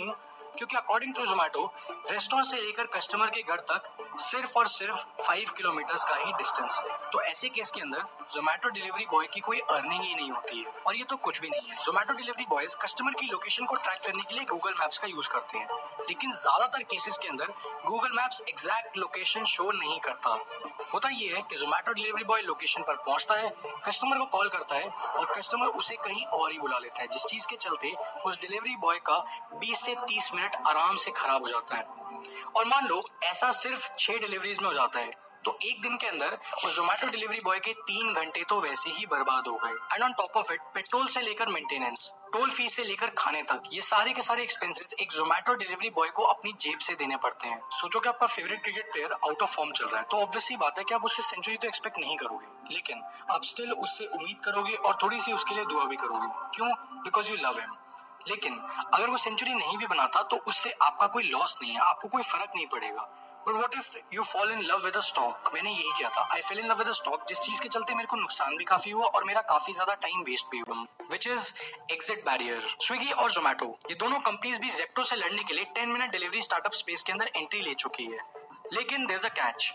क्योंकि 0.58 0.76
अकॉर्डिंग 0.76 1.14
टू 1.16 1.26
जोमेटो 1.26 1.74
रेस्टोरेंट 2.12 2.48
से 2.48 2.58
लेकर 2.58 2.86
कस्टमर 2.86 3.28
के 3.28 3.42
घर 3.42 3.60
तक 3.72 3.84
सिर्फ़ 4.20 4.58
और 4.58 4.68
सिर्फ़ 4.68 5.24
फाइव 5.24 5.52
किलोमीटर 5.58 5.96
का 5.96 6.16
ही 6.16 6.34
डिस्टेंस 6.34 6.80
है। 6.80 7.01
तो 7.14 7.22
ऐसे 7.22 7.50
केस 7.50 7.72
के 7.72 7.82
अंदर 7.82 8.04
जोमेटो 8.34 8.70
डिलीवरी 8.70 9.06
बॉय 9.06 9.26
की 9.28 9.40
कोई 9.40 9.60
अर्निंग 9.60 10.02
ही 10.02 10.14
नहीं 10.16 10.32
होती 10.32 10.60
है। 10.60 10.72
और 10.88 10.96
ये 10.96 11.04
तो 11.04 11.16
कुछ 11.16 11.40
भी 11.42 11.50
नहीं 11.50 11.70
है। 11.70 11.76
जोमेटो 11.76 12.14
डिलीवरी 12.14 12.46
बॉयज़ 12.50 12.76
कस्टमर 12.78 13.12
की 13.12 13.26
लोकेशन 13.26 13.66
को 13.66 13.76
ट्रैक 13.76 14.00
करने 14.06 14.24
के 14.24 14.36
लिए 14.36 14.46
गूगल 14.46 14.74
मैप्स 14.80 14.98
का 14.98 15.08
यूज़ 15.08 15.30
करते 15.30 15.58
हैं। 15.58 15.68
लेकिन 16.10 16.32
ज़्यादातर 16.32 16.84
केसेस 16.84 17.18
के 17.18 17.28
अंदर 17.28 17.54
Google 17.86 18.12
Maps 18.12 18.42
exact 18.50 18.98
location 18.98 19.46
show 19.46 19.72
नहीं 19.72 20.00
करता। 20.00 20.38
होता 20.94 21.10
ये 21.10 21.36
है 21.36 21.42
कि 21.42 21.56
जोमेटो 21.56 21.94
डिलीवरी 21.94 22.24
बॉय 22.24 22.42
लोकेशन 22.42 22.84
पर 22.84 22.96
पहुँचता 22.96 23.36
है 23.36 23.50
कस्टमर 23.86 24.18
को 24.18 24.26
कॉल 24.28 24.50
करता 24.50 24.76
है 24.76 24.90
और 24.90 25.26
कस्टमर 25.38 25.68
उसे 25.82 25.96
कहीं 25.96 26.26
और 26.26 26.52
ही 26.52 26.60
बुला 26.60 26.78
लेता 26.78 27.02
है, 27.02 27.08
जिस 27.08 27.26
चीज़ 27.26 27.48
के 27.48 27.56
चलते 27.58 27.94
उस 28.26 28.40
डिलीवरी 28.42 28.76
बॉय 28.76 29.00
का 29.00 29.18
20 29.60 29.86
से 29.86 29.96
30 30.08 30.32
मिनट 30.36 30.56
आराम 30.68 30.98
से 30.98 31.12
खराब 31.12 31.42
हो 31.42 31.50
जाता 31.50 31.76
है। 31.76 31.84
और 32.56 32.66
मान 32.66 32.88
लो 32.88 33.02
ऐसा 33.24 33.52
सिर्फ़ 33.52 33.90
छह 34.00 34.18
डिलीवरीज 34.18 34.60
में 34.60 34.68
हो 34.68 34.74
जाता 34.74 35.00
है। 35.00 35.31
तो 35.46 35.58
एक 35.64 35.82
दिन 35.82 35.96
के 35.98 36.08
अंदर 36.08 36.38
उस 36.66 36.76
जोमेटो 36.76 37.08
डिलीवरी 37.08 37.40
बॉय 37.44 37.60
के 37.60 37.74
तीन 37.84 38.14
घंटे 38.14 38.44
तो 38.44 38.60
वैसे 38.62 38.90
ही 38.90 39.06
बर्बाद 39.06 39.48
हो 39.48 39.54
गए। 39.56 39.72
And 39.94 40.04
on 40.04 40.14
top 40.14 40.38
of 40.38 40.52
it 40.54 40.62
petrol 40.74 41.08
से 41.08 41.22
लेकर 41.22 41.50
मेंटेनेंस 41.50 42.12
टोल 42.34 42.50
फ़ीस 42.50 42.76
से 42.76 42.84
लेकर 42.84 43.10
खाने 43.18 43.42
तक, 43.44 43.64
ये 43.74 43.82
सारे 43.82 44.14
के 44.14 44.22
सारे 44.22 44.44
एक्सपेंसेस 44.44 44.94
एक 45.00 45.12
जोमेटो 45.12 45.54
डिलीवरी 45.56 45.90
बॉय 45.90 46.10
को 46.10 46.24
अपनी 46.24 46.54
जेब 46.62 46.80
से 46.80 46.94
देने 46.96 47.18
पड़ते 47.18 47.48
हैं। 47.48 47.60
सोचो 47.72 48.00
कि 48.00 48.10
आपका 48.10 48.28
favourite 48.28 48.62
cricket 48.64 48.92
player 48.92 49.14
out 49.14 49.42
of 49.42 49.52
form 49.52 49.72
चल 49.72 49.86
रहा 49.86 50.00
है। 50.00 50.06
तो 50.12 50.18
ऑब्वियसली 50.18 50.58
बात 50.58 50.78
है 50.78 50.84
कि 50.84 50.94
आप 50.94 51.06
उससे 51.06 51.24
सेंचुरी 51.24 51.58
तो 51.58 51.68
एक्सपेक्ट 51.68 52.00
नहीं 52.00 52.18
करोगे। 52.18 52.74
लेकिन 52.74 53.02
आप 53.32 53.44
स्टिल 53.44 53.72
उससे 53.74 54.06
उम्मीद 54.08 54.40
करोगे 54.46 54.74
और 54.74 54.98
थोड़ी 55.04 55.22
सी 55.22 55.34
उसके 55.34 55.56
लिए 55.56 55.66
दुआ 55.66 55.86
भी 55.86 55.96
करोगे। 55.96 56.28
क्यों? 56.56 56.70
बिकॉज़ 57.04 57.32
यू 57.32 57.36
लव 57.38 57.60
हिम 57.60 57.76
लेकिन 58.28 58.58
अगर 58.94 59.10
वो 59.10 59.18
सेंचुरी 59.18 59.54
नहीं 59.54 59.78
भी 59.78 59.88
बनाता 59.88 60.22
तो 60.24 60.38
उससे 60.48 60.72
आपका 60.82 61.08
कोई 61.08 61.24
लॉस 61.24 61.58
नहीं 61.62 61.72
है। 61.72 61.80
आपको 61.80 62.08
कोई 62.08 62.24
फ़र्क 62.24 62.52
नहीं 62.56 62.68
पड़ेगा। 62.68 63.08
But 63.48 63.56
what 63.56 63.74
if 63.76 63.96
you 64.14 64.24
fall 64.24 64.52
in 64.52 64.60
love 64.64 64.84
with 64.86 65.00
stock 65.04 65.50
मैंने 65.54 65.72
यही 65.72 65.92
किया 65.98 66.10
था। 66.10 66.28
I 66.34 66.42
fell 66.42 66.60
in 66.60 66.68
love 66.68 66.78
with 66.78 66.92
stock 66.94 67.26
जिस 67.30 67.40
चीज़ 67.40 67.62
के 67.62 67.70
चलते 67.70 67.96
मेरे 67.96 68.08
को 68.08 68.18
नुकसान 68.18 68.58
भी 68.58 68.66
काफ़ी 68.66 68.92
हुआ 68.92 69.06
और 69.08 69.24
मेरा 69.24 69.42
काफ़ी 69.50 69.74
ज़्यादा 69.74 69.94
टाइम 70.02 70.22
वेस्ट 70.24 70.52
भी 70.52 70.60
हुआ 70.60 70.86
which 71.12 71.28
is 71.28 71.52
exit 71.92 72.24
barrier 72.26 72.68
Swiggy 72.82 73.12
और 73.14 73.32
जोमेटो 73.32 73.68
ये 73.90 73.96
दोनों 73.96 74.20
कंपनीज़ 74.22 74.60
भी 74.62 74.70
जेप्टो 74.72 75.04
से 75.04 75.16
लड़ने 75.16 75.44
के 75.44 75.54
लिए 75.54 75.66
ten 75.76 75.90
minute 75.90 76.12
delivery 76.12 76.42
startup 76.42 76.74
space 76.74 77.04
के 77.04 77.12
अंदर 77.12 77.32
एंट्री 77.36 77.62
ले 77.62 77.74
चुकी 77.76 78.06
है। 78.06 78.20
लेकिन 78.74 79.06
देर 79.06 79.26
अ 79.26 79.30
कैच 79.36 79.74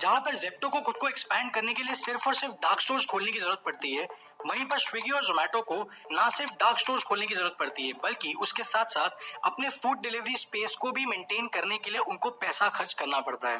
जहाँ 0.00 0.20
पर 0.20 0.34
जेप्टो 0.36 0.68
को 0.68 0.80
खुद 0.80 0.96
को 1.00 1.08
एक्सपैंड 1.08 1.52
करने 1.52 1.74
के 1.74 1.82
लिए 1.82 1.94
सिर्फ़ 1.94 2.26
और 2.28 2.34
सिर्फ़ 2.34 2.54
डार्क 2.62 2.80
स्टोर्स 2.80 3.06
खोलने 3.10 3.32
की 3.32 3.38
ज़रूरत 3.40 3.62
पड़ती 3.64 3.94
है 3.94 4.06
वहीं 4.46 4.64
पर 4.64 4.78
स्विगी 4.78 5.10
और 5.10 5.24
जोमेटो 5.24 5.60
को 5.62 5.76
न 6.12 6.28
सिर्फ़ 6.30 6.52
डार्क 6.54 6.78
स्टोर्स 6.78 7.02
खोलने 7.02 7.26
की 7.26 7.34
ज़रूरत 7.34 7.56
पड़ती 7.60 7.86
है, 7.86 7.92
बल्कि 8.02 8.32
उसके 8.40 8.62
साथ 8.62 8.84
साथ 8.90 9.24
अपने 9.44 9.68
फ़ूड 9.68 10.00
डिलीवरी 10.00 10.36
स्पेस 10.36 10.76
को 10.76 10.90
भी 10.92 11.06
मेंटेन 11.06 11.46
करने 11.54 11.78
के 11.78 11.90
लिए 11.90 12.00
उनको 12.00 12.30
पैसा 12.40 12.68
खर्च 12.68 12.92
करना 12.94 13.20
पड़ता 13.20 13.48
है। 13.48 13.58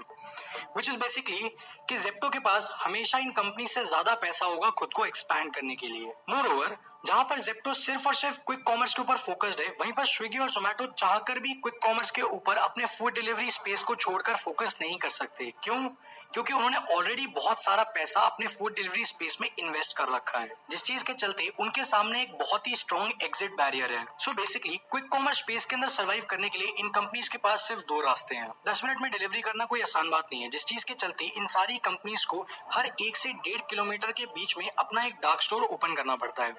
विच 0.76 0.88
इज़ 0.88 0.96
बेसिकली 0.96 1.48
कि 1.88 1.96
जेप्टो 1.98 2.28
के 2.28 2.38
पास 2.38 2.70
हमेशा 2.80 3.18
इन 3.18 3.30
कंपनी 3.32 3.66
से 3.66 3.84
ज़्यादा 3.84 4.14
पैसा 4.16 4.46
होगा 4.46 4.70
खुद 4.78 4.92
को 4.96 5.04
एक्सपैंड 5.06 5.54
करने 5.54 5.76
के 5.76 5.86
लिए। 5.86 6.12
मोर 6.30 6.46
ओवर 6.46 6.76
जहाँ 7.06 7.24
पर 7.24 7.40
जेप्टो 7.40 7.72
सिर्फ़ 7.74 8.06
और 8.08 8.14
सिर्फ़ 8.14 8.38
क्विक 8.46 8.62
कॉमर्स 8.62 8.94
के 8.94 9.02
ऊपर 9.02 9.16
फोकस्ड 9.16 9.60
है, 9.60 9.68
वहीं 9.80 9.92
पर 9.92 10.04
स्विगी 10.06 10.38
और 10.38 10.50
जोमेटो 10.50 10.86
चाहकर 10.92 11.38
भी 11.38 11.52
क्विक 11.54 11.78
कॉमर्स 11.82 12.10
के 12.10 12.22
ऊपर 12.22 12.56
अपने 12.58 12.86
फ़ूड 12.88 13.14
डिलीवरी 13.14 13.50
स्पेस 13.50 13.82
को 13.82 13.94
छोड़कर 13.96 14.36
फोकस 14.36 14.76
नहीं 14.80 14.98
कर 14.98 15.10
सकते। 15.10 15.52
क्यों? 15.64 15.88
क्योंकि 16.32 16.52
उन्होंने 16.52 16.76
ऑलरेडी 16.76 17.26
बहुत 17.26 17.62
सारा 17.62 17.82
पैसा 17.82 18.20
अपने 18.20 18.46
फ़ूड 18.46 18.74
डिलीवरी 18.74 19.04
स्पेस 19.04 19.38
में 19.40 19.48
इन्वेस्ट 19.58 19.96
कर 19.96 20.08
रखा 20.08 20.38
है। 20.38 20.56
जिस 20.70 20.82
चीज़ 20.82 21.04
के 21.04 21.14
चलते 21.14 21.48
उनके 21.60 21.84
सामने 21.84 22.22
एक 22.22 22.38
बहुत 22.38 22.66
ही 22.66 22.76
स्ट्रॉन्ग 22.76 23.22
एग्जिट 23.22 23.56
बैरियर 23.56 23.92
है। 23.92 24.04
So 24.18 24.32
basically 24.32 24.76
quick 24.76 25.08
commerce 25.08 25.38
space 25.38 25.64
के 25.64 25.76
अंदर 25.76 25.88
सर्वाइव 25.88 26.24
करने 26.24 26.48
के 26.48 26.58
लिए 26.58 26.68
इन 26.68 26.88
कंपनीज़ 26.88 27.30
के 27.30 27.38
पास 27.38 27.68
सिर्फ़ 27.68 27.82
दो 27.82 28.00
रास्ते 28.00 28.36
हैं। 28.36 28.48
दस 28.68 28.84
मिनट 28.84 29.00
में 29.00 29.10
डिलीवरी 29.10 29.40
करना 29.40 29.64
कोई 29.64 29.80
आसान 29.80 30.10
बात 30.10 30.28
नहीं 30.32 30.42
है। 30.42 30.50
जिस 30.50 30.64
चीज़ 30.64 30.84
के 30.84 30.94
चलते 30.94 31.24
इन 31.24 31.46
सारी 31.46 31.78
कंपनीज़ 31.78 32.26
को 32.26 32.46
हर 32.72 32.90
एक 33.00 33.16
से 33.16 33.32
डेढ़ 33.32 33.60
किलोमीटर 33.70 34.12
के 34.12 34.26
बीच 34.26 34.56
में 34.58 34.70
अपना 34.78 35.04
एक 35.04 35.14
डार्क 35.14 35.42
स्टोर 35.42 35.62
ओपन 35.62 35.94
करना 35.94 36.16
पड़ता 36.16 36.44
है। 36.44 36.54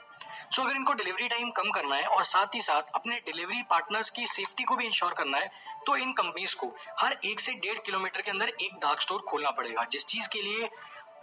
सो 0.51 0.61
अगर 0.61 0.75
इनको 0.75 0.93
डिलीवरी 0.93 1.27
टाइम 1.27 1.49
कम 1.51 1.69
करना 1.71 1.95
है 1.95 2.07
और 2.07 2.23
साथ 2.23 2.55
ही 2.55 2.61
साथ 2.61 2.91
अपने 2.95 3.19
डिलीवरी 3.25 3.61
पार्टनर्स 3.69 4.09
की 4.09 4.25
सेफ्टी 4.27 4.63
को 4.63 4.75
भी 4.75 4.85
इंश्योर 4.85 5.13
करना 5.13 5.37
है 5.37 5.51
तो 5.87 5.95
इन 5.97 6.11
कंपनीज़ 6.13 6.55
को 6.55 6.73
हर 6.99 7.17
एक 7.25 7.39
से 7.39 7.53
डेढ़ 7.55 7.79
किलोमीटर 7.85 8.21
के 8.21 8.31
अंदर 8.31 8.49
एक 8.49 8.75
डार्क 8.81 9.01
स्टोर 9.01 9.21
खोलना 9.29 9.51
पड़ेगा, 9.51 9.83
जिस 9.83 10.05
चीज़ 10.05 10.27
के 10.29 10.41
लिए 10.41 10.69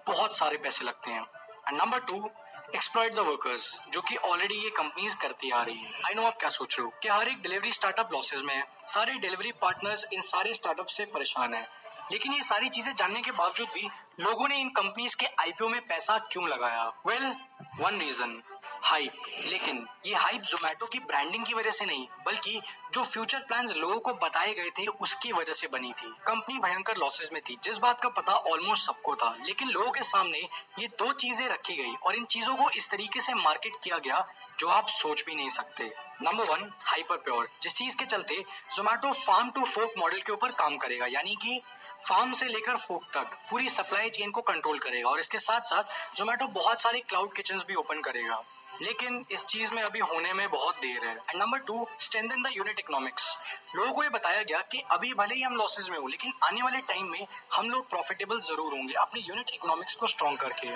बहुत 0.06 0.37
सारे 0.37 0.56
पैसे 0.59 0.85
लगते 0.85 1.11
हैं। 1.11 1.21
And 1.68 1.80
number 1.80 1.99
two 2.00 2.30
exploit 2.75 3.14
the 3.14 3.18
workers 3.21 3.71
जो 3.92 4.00
कि 4.02 4.16
ऑलरेडी 4.16 4.54
ये 4.54 4.71
कंपनीज़ 4.76 5.16
करती 5.16 5.50
आ 5.50 5.62
रही 5.62 5.78
है। 5.78 5.90
आई 6.06 6.14
नो 6.14 6.26
आप 6.26 6.37
क्या 6.40 6.49
सोच 6.50 6.78
रहे 6.78 6.85
हो 6.85 6.92
कि 7.02 7.09
हर 7.09 7.28
एक 7.28 7.42
डिलीवरी 7.42 7.73
स्टार्टअप 7.73 8.12
लॉसेज 8.12 8.42
में 8.42 8.54
है। 8.54 8.64
सारे 8.88 9.14
डिलीवरी 9.14 9.52
पार्टनर्स 9.62 10.04
इन 10.12 10.21
सारे 10.23 10.54
स्टार्टअप 10.54 10.87
से 10.88 11.04
परेशान 11.14 11.54
है। 11.54 11.68
लेकिन 12.12 12.33
ये 12.33 12.42
सारी 12.42 12.68
चीज़ें 12.68 12.94
जानने 12.94 13.21
के 13.23 13.30
बावजूद 13.33 13.68
भी 13.75 13.88
लोगों 14.21 14.49
ने 14.49 14.56
इन 14.61 14.68
कंपनीज़ 14.71 15.16
के 15.16 15.26
आईपीओ 15.40 15.68
में 15.68 15.80
पैसा 15.87 16.18
क्यों 16.33 16.49
लगाया? 16.49 16.83
वेल 17.06 17.35
वन 17.80 17.99
रीजन 18.00 18.40
हाइप 18.85 19.12
लेकिन 19.45 19.87
ये 20.07 20.14
हाइप 20.14 20.43
जोमेटो 20.43 20.87
की 20.87 20.99
ब्रांडिंग 21.00 21.45
की 21.47 21.55
वजह 21.55 21.71
से 21.71 21.85
नहीं, 21.85 22.07
बल्कि 22.26 22.61
जो 22.95 23.03
फ्यूचर 23.03 23.38
प्लान्स 23.38 23.75
लोगों 23.76 23.99
को 23.99 24.12
बताए 24.14 24.53
गए 24.55 24.71
थे, 24.71 24.87
उसकी 24.87 25.33
वजह 25.33 25.53
से 25.53 25.67
बनी 25.67 25.93
थी। 25.93 26.09
कंपनी 26.26 26.59
भयंकर 26.59 26.97
लॉसेस 26.97 27.31
में 27.33 27.41
थी, 27.43 27.57
जिस 27.64 27.79
बात 27.79 28.00
का 28.00 28.09
पता 28.09 28.33
ऑलमोस्ट 28.50 28.87
सबको 28.87 29.14
था। 29.17 29.35
लेकिन 29.43 29.69
लोगों 29.69 29.91
के 29.91 30.03
सामने 30.03 30.38
ये 30.79 30.88
दो 30.99 31.12
चीज़ें 31.12 31.47
रखी 31.49 31.76
गई, 31.76 31.95
और 31.95 32.17
इन 32.17 32.25
चीज़ों 32.26 32.57
को 32.57 32.71
इस 32.71 32.91
तरीके 32.91 33.21
से 33.21 33.35
मार्केट 33.35 33.76
किया 33.85 33.99
गया, 33.99 34.25
जो 34.59 34.69
आप 34.69 34.88
सोच 34.91 35.25
भी 35.26 35.35
नहीं 35.35 35.49
सकते। 35.50 35.93
नंबर 36.23 36.45
वन 36.45 36.71
हाइपर 36.83 37.17
प्योर 37.19 37.49
जिस 37.62 37.75
चीज़ 37.75 37.97
के 37.97 38.05
चलते 38.07 38.43
Zomato 38.76 39.12
farm 39.14 39.50
to 39.50 39.64
fork 39.64 39.95
model 39.99 40.21
के 40.21 40.33
ऊपर 40.33 40.53
काम 40.55 40.76
करेगा, 40.76 41.07
यानी 41.07 41.35
कि 41.37 41.61
फार्म 42.09 42.33
से 42.33 42.47
लेकर 42.47 42.76
फोक 42.79 43.05
तक 43.14 43.38
पूरी 43.50 43.69
सप्लाई 43.69 44.11
चेन 44.11 44.31
को 44.31 44.41
कंट्रोल 44.43 44.79
करेगा, 44.79 45.09
और 45.09 45.19
इसके 45.19 45.38
साथ 45.41 45.61
साथ 45.64 46.17
जोमेटो 46.17 46.47
बहुत 46.53 46.83
सारे 46.83 47.00
क्लाउड 47.00 47.33
किचन 47.33 47.62
भी 47.69 47.75
ओपन 47.75 48.00
करेगा। 48.00 48.43
लेकिन 48.83 49.25
इस 49.31 49.45
चीज़ 49.45 49.75
में 49.75 49.83
अभी 49.83 49.99
होने 50.02 50.33
में 50.33 50.49
बहुत 50.50 50.76
देर 50.76 51.04
है। 51.07 51.14
And 51.14 51.40
number 51.43 51.59
two 51.66 51.87
strengthen 52.00 52.43
the 52.43 52.50
unit 52.52 52.78
economics 52.78 53.37
लोगों 53.76 53.93
को 53.93 54.02
ये 54.02 54.09
बताया 54.11 54.43
गया 54.43 54.61
कि 54.73 54.83
अभी 54.93 55.12
भले 55.14 55.35
ही 55.35 55.43
हम 55.43 55.57
लॉसेज 55.57 55.88
में 55.90 55.99
हो, 55.99 56.07
लेकिन 56.09 56.33
आने 56.45 56.62
वाले 56.62 56.81
टाइम 56.88 57.11
में 57.11 57.26
हम 57.54 57.71
लोग 57.71 57.88
प्रॉफिटेबल 57.90 58.40
ज़रूर 58.43 58.73
होंगे, 58.73 58.95
अपने 58.95 59.21
यूनिट 59.21 59.50
इकोनॉमिक्स 59.54 59.95
को 59.95 60.07
स्ट्रॉन्ग 60.07 60.38
करके। 60.38 60.69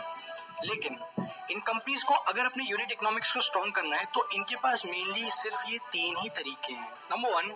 लेकिन 0.60 0.98
इन 1.50 1.60
कंपनीज़ 1.60 2.04
को 2.04 2.14
अगर 2.14 2.46
अपने 2.46 2.64
यूनिट 2.64 2.92
इकोनॉमिक्स 2.92 3.32
को 3.32 3.40
स्ट्रॉन्ग 3.40 3.74
करना 3.74 3.96
है 3.96 4.04
तो 4.14 4.28
इनके 4.34 4.56
पास 4.56 4.84
मेनली 4.86 5.30
सिर्फ़ 5.32 5.68
ये 5.70 5.78
तीन 5.92 6.16
ही 6.18 6.28
तरीके 6.30 6.72
हैं। 6.72 6.88
Number 7.12 7.34
one 7.34 7.54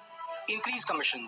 increase 0.51 0.85
commission 0.85 1.27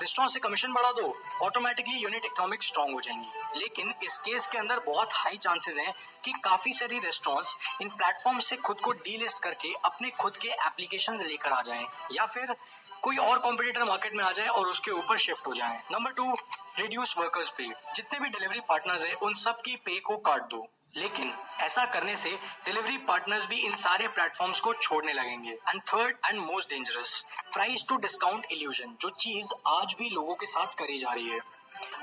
restaurant 0.00 0.32
से 0.32 0.40
कमीशन 0.40 0.72
बढ़ा 0.72 0.90
दो 0.92 1.14
ऑटोमेटिकली 1.42 1.98
यूनिट 1.98 2.24
इकोनॉमिक 2.24 2.62
स्ट्रॉन्ग 2.62 2.94
हो 2.94 3.00
जाएँगी। 3.00 3.58
लेकिन 3.58 3.92
इस 4.02 4.18
केस 4.18 4.46
के 4.46 4.58
अंदर 4.58 4.80
बहुत 4.80 5.08
हाई 5.12 5.36
चांसेस 5.36 5.78
हैं 5.78 5.92
कि 6.24 6.32
काफ़ी 6.44 6.72
सारी 6.72 6.98
रेस्टोरेंट्स 6.98 7.56
इन 7.82 7.88
प्लेटफॉर्म 7.90 8.38
से 8.40 8.56
खुद 8.58 8.80
को 8.80 8.92
डीलिस्ट 8.92 9.42
करके 9.42 9.72
अपने 9.84 10.10
खुद 10.10 10.36
के 10.36 10.48
एप्लीकेशन 10.48 11.18
लेकर 11.18 11.52
आ 11.52 11.62
जाएँ, 11.62 11.86
या 12.12 12.26
फिर 12.26 12.54
कोई 13.02 13.16
और 13.16 13.38
कॉम्पिटिटर 13.38 13.84
मार्केट 13.84 14.14
में 14.14 14.24
आ 14.24 14.30
जाए 14.32 14.48
और 14.48 14.68
उसके 14.68 14.90
ऊपर 14.90 15.18
शिफ्ट 15.18 15.46
हो 15.46 15.54
जाए। 15.54 15.82
नंबर 15.92 16.12
टू 16.12 16.32
रिड्यूस 16.78 17.14
वर्कर्स 17.18 17.50
पे 17.50 17.68
जितने 17.94 18.18
भी 18.20 18.28
डिलीवरी 18.28 18.60
पार्टनर्स 18.60 19.04
हैं, 19.04 19.14
उन 19.14 19.34
सब 19.36 19.60
की 19.60 19.76
पे 19.76 19.98
को 20.00 20.16
काट 20.18 20.42
दो। 20.42 20.66
लेकिन 20.94 21.32
ऐसा 21.60 21.84
करने 21.86 22.16
से 22.16 22.30
डिलीवरी 22.64 22.96
पार्टनर्स 23.08 23.46
भी 23.46 23.56
इन 23.66 23.74
सारे 23.76 24.08
प्लेटफॉर्म्स 24.08 24.60
को 24.60 24.72
छोड़ने 24.74 25.12
लगेंगे। 25.12 25.50
And 25.50 25.80
third 25.88 26.16
and 26.26 26.38
most 26.40 26.70
dangerous 26.70 27.24
price 27.52 27.84
to 27.88 27.96
discount 27.98 28.46
illusion 28.52 28.96
जो 29.00 29.10
चीज़ 29.20 29.52
आज 29.68 29.94
भी 29.98 30.10
लोगों 30.10 30.34
के 30.34 30.46
साथ 30.46 30.74
करी 30.78 30.98
जा 30.98 31.12
रही 31.12 31.28
है। 31.28 31.40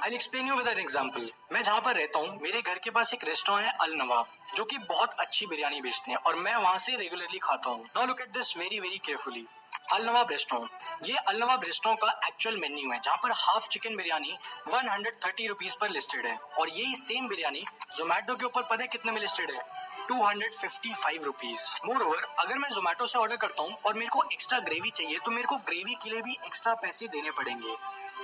I 0.03 0.13
explain 0.15 0.47
you 0.47 0.55
with 0.55 0.67
an 0.67 0.79
example 0.79 1.29
मैं 1.53 1.61
जहाँ 1.63 1.81
पर 1.81 1.95
रहता 1.95 2.19
हूँ, 2.19 2.39
मेरे 2.41 2.61
घर 2.61 2.77
के 2.83 2.89
पास 2.89 3.13
एक 3.13 3.23
रेस्टोरेंट 3.23 3.65
है 3.65 3.77
अल 3.81 3.93
नवाब 3.95 4.27
जो 4.55 4.63
कि 4.65 4.77
बहुत 4.79 5.13
अच्छी 5.19 5.45
बिरयानी 5.45 5.81
बेचते 5.81 6.11
हैं 6.11 6.17
और 6.19 6.35
मैं 6.37 6.55
वहाँ 6.55 6.77
से 6.77 6.95
रेगुलरली 6.97 7.39
खाता 7.39 7.69
हूँ। 7.69 7.85
Now 7.85 8.05
look 8.05 8.21
at 8.21 8.29
this 8.33 8.57
very 8.57 8.79
very 8.79 8.97
carefully 9.05 9.45
अल 9.93 10.09
ब्रेस्टो 10.23 10.57
ये 11.03 11.15
अलनवाब 11.17 11.63
रेस्टोरेंट 11.63 11.99
का 11.99 12.07
एक्चुअल 12.27 12.57
मेन्यू 12.59 12.91
है, 12.91 12.99
जहाँ 12.99 13.17
पर 13.23 13.31
half 13.35 13.67
chicken 13.67 13.95
biryani 13.95 14.37
one 14.67 14.89
hundred 14.89 15.13
thirty 15.25 15.47
rupees 15.47 15.75
पर 15.81 15.89
लिस्टेड 15.89 16.25
है। 16.25 16.35
और 16.59 16.69
यही 16.69 16.95
सेम 16.95 17.27
बिरयानी 17.27 17.63
जोमेटो 17.97 18.35
के 18.35 18.45
ऊपर 18.45 18.61
पता 18.61 18.81
है 18.81 18.87
कितने 18.87 19.11
में 19.11 19.19
लिस्टेड 19.21 19.51
है? 19.51 19.61
Two 20.07 20.23
hundred 20.23 20.53
fifty 20.53 20.93
five 20.93 21.23
rupees 21.23 21.65
more 21.85 22.01
over 22.03 22.27
अगर 22.39 22.57
मैं 22.57 22.69
जोमेटो 22.69 23.07
से 23.07 23.19
ऑर्डर 23.19 23.37
करता 23.37 23.63
हूँ 23.63 23.77
और 23.85 23.93
मेरे 23.93 24.09
को 24.09 24.23
एक्स्ट्रा 24.33 24.59
ग्रेवी 24.67 24.91
चाहिए 24.97 25.19
तो 25.25 25.31
मेरे 25.31 25.47
को 25.47 25.55
ग्रेवी 25.67 25.95
के 26.03 26.09
लिए 26.09 26.21
भी 26.21 26.37
एक्स्ट्रा 26.45 26.73
पैसे 26.81 27.07
देने 27.07 27.31
पड़ेंगे। 27.31 27.75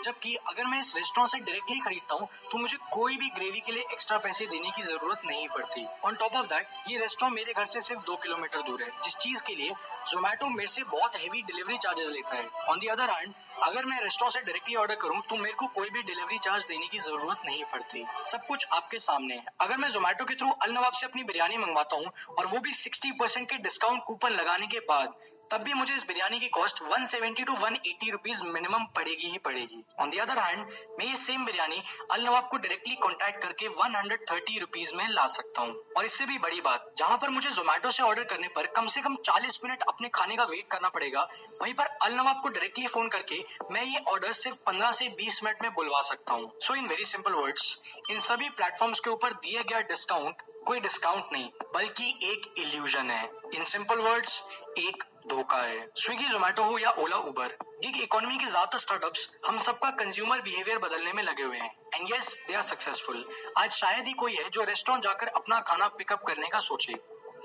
जबकि 0.01 0.35
अगर 0.47 0.65
मैं 0.65 0.79
इस 0.79 0.95
रेस्टोरेंट 0.95 1.29
से 1.29 1.39
डायरेक्टली 1.39 1.79
खरीदता 1.79 2.15
हूँ 2.15 2.27
तो 2.51 2.57
मुझे 2.57 2.77
कोई 2.91 3.15
भी 3.17 3.29
ग्रेवी 3.29 3.59
के 3.59 3.71
लिए 3.71 3.83
एक्स्ट्रा 3.93 4.17
पैसे 4.19 4.45
देने 4.47 4.71
की 4.71 4.81
ज़रूरत 4.83 5.21
नहीं 5.25 5.47
पड़ती। 5.49 5.85
ऑन 6.05 6.15
टॉप 6.15 6.35
ऑफ़ 6.35 6.47
दैट 6.47 6.67
ये 6.89 6.97
रेस्टोरेंट 6.99 7.35
मेरे 7.35 7.53
घर 7.53 7.65
से 7.65 7.81
सिर्फ़ 7.81 8.01
दो 8.03 8.15
किलोमीटर 8.23 8.61
दूर 8.61 8.83
है, 8.83 8.89
जिस 9.03 9.15
चीज़ 9.17 9.43
के 9.43 9.55
लिए 9.55 9.71
जोमेटो 10.09 10.47
मेरे 10.49 10.67
से 10.69 10.83
बहुत 10.85 11.15
हैवी 11.15 11.41
डिलीवरी 11.43 11.77
चार्जेस 11.77 12.09
लेता 12.09 12.35
है। 12.35 12.47
ऑन 12.69 12.79
दी 12.79 12.87
अदर 12.87 13.09
हैंड 13.09 13.33
अगर 13.63 13.85
मैं 13.85 13.99
रेस्टोरेंट 14.01 14.33
से 14.33 14.39
डायरेक्टली 14.41 14.75
ऑर्डर 14.75 14.95
करूँ 15.01 15.21
तो 15.29 15.37
मेरे 15.37 15.53
को 15.53 15.67
कोई 15.75 15.89
भी 15.89 16.01
डिलीवरी 16.03 16.37
चार्ज 16.39 16.65
देने 16.65 16.87
की 16.87 16.99
ज़रूरत 16.99 17.41
नहीं 17.45 17.63
पड़ती। 17.73 18.05
सब 18.27 18.45
कुछ 18.47 18.65
आपके 18.73 18.99
सामने 18.99 19.35
है। 19.35 19.45
अगर 19.61 19.77
मैं 19.77 19.89
जोमेटो 19.89 20.25
के 20.25 20.35
थ्रू 20.35 20.49
अल 20.51 20.71
नवाब 20.71 20.93
से 20.93 21.05
अपनी 21.05 21.23
बिरयानी 21.23 21.57
मंगवाता 21.57 21.95
हूँ, 21.95 22.11
और 22.29 22.47
वो 22.47 22.59
भी 22.59 22.73
सिक्सटी 22.73 23.11
परसेंट 23.11 23.49
के 23.49 23.57
डिस्काउंट 23.59 24.03
कूपन 24.03 24.29
लगाने 24.31 24.67
के 24.67 24.79
बाद 24.89 25.13
तब 25.51 25.61
भी 25.63 25.73
मुझे 25.73 25.93
इस 25.95 26.05
बिरयानी 26.07 26.39
की 26.39 26.47
कॉस्ट 26.49 26.81
170 26.83 27.45
टू 27.45 27.53
180 27.55 28.11
रुपीस 28.11 28.41
मिनिमम 28.43 28.85
पड़ेगी 28.95 29.27
ही 29.27 29.37
पड़ेगी। 29.37 29.83
ऑन 30.01 30.09
दी 30.09 30.17
अदर 30.17 30.39
हैंड 30.39 30.65
मैं 30.99 31.05
ये 31.05 31.15
सेम 31.17 31.45
बिरयानी 31.45 31.81
अल 32.11 32.25
नवाब 32.25 32.47
को 32.51 32.57
डायरेक्टली 32.57 32.95
कॉन्टेक्ट 32.97 33.41
करके 33.41 33.67
130 33.69 34.59
रुपीस 34.59 34.93
में 34.95 35.07
ला 35.09 35.27
सकता 35.29 35.61
हूँ। 35.61 35.75
और 35.97 36.05
इससे 36.05 36.25
भी 36.25 36.37
बड़ी 36.39 36.61
बात, 36.61 36.91
जहाँ 36.97 37.17
पर 37.17 37.29
मुझे 37.29 37.49
जोमेटो 37.51 37.91
से 37.91 38.03
ऑर्डर 38.03 38.23
करने 38.25 38.47
पर 38.47 38.67
कम 38.75 38.87
से 38.87 39.01
कम 39.01 39.15
40 39.25 39.59
मिनट 39.63 39.83
अपने 39.87 40.09
खाने 40.15 40.35
का 40.35 40.43
वेट 40.45 40.67
करना 40.71 40.89
पड़ेगा, 40.89 41.27
वहीं 41.61 41.73
पर 41.73 41.85
अल 42.03 42.13
नवाब 42.13 42.41
को 42.43 42.49
डायरेक्टली 42.49 42.87
फ़ोन 42.87 43.09
करके 43.09 43.43
मैं 43.71 43.83
ये 43.83 44.03
ऑर्डर 44.07 44.31
सिर्फ़ 44.33 44.57
15 44.67 44.91
से 44.93 45.09
20 45.19 45.43
मिनट 45.43 45.61
में 45.61 45.73
बुलवा 45.73 46.01
सकता 46.03 46.33
हूँ। 46.33 46.51
So 46.61 46.75
in 46.75 46.87
very 46.87 47.05
simple 47.05 47.33
words 47.33 47.77
इन 48.11 48.19
सभी 48.21 48.49
प्लेटफॉर्म्स 48.51 48.99
के 48.99 49.09
ऊपर 49.09 49.33
दिया 49.35 49.61
गया 49.61 49.79
डिस्काउंट 49.87 50.41
कोई 50.67 50.79
डिस्काउंट 50.79 51.29
नहीं, 51.33 51.49
बल्कि 51.73 52.09
एक 52.23 52.53
इल्यूजन 52.57 53.09
है। 53.11 53.23
इन 53.55 53.63
सिंपल 53.65 53.99
वर्ड्स 54.01 54.43
एक 54.79 55.03
धोखा 55.25 55.57
है। 55.57 55.87
स्विगी 55.97 56.25
जोमेटो 56.25 56.63
हो 56.63 56.77
या 56.79 56.89
ओला 56.99 57.17
उबर 57.23 57.55
गिग 57.83 58.01
इकोनॉमी 58.01 58.37
के 58.37 58.45
ज़्यादातर 58.45 58.77
स्टार्टअप्स 58.77 59.29
हम 59.45 59.57
सबका 59.59 59.89
कंज्यूमर 59.99 60.41
बिहेवियर 60.41 60.77
बदलने 60.79 61.13
में 61.13 61.23
लगे 61.23 61.43
हुए 61.43 61.57
हैं। 61.57 61.71
And 61.95 62.13
yes 62.13 62.37
they 62.47 62.53
are 62.55 62.61
successful 62.63 63.25
आज 63.57 63.71
शायद 63.73 64.07
ही 64.07 64.13
कोई 64.15 64.35
है 64.35 64.49
जो 64.49 64.63
रेस्टोरेंट 64.65 65.03
जाकर 65.03 65.27
अपना 65.33 65.59
खाना 65.61 65.87
पिकअप 65.97 66.23
करने 66.27 66.47
का 66.47 66.59
सोचे। 66.61 66.93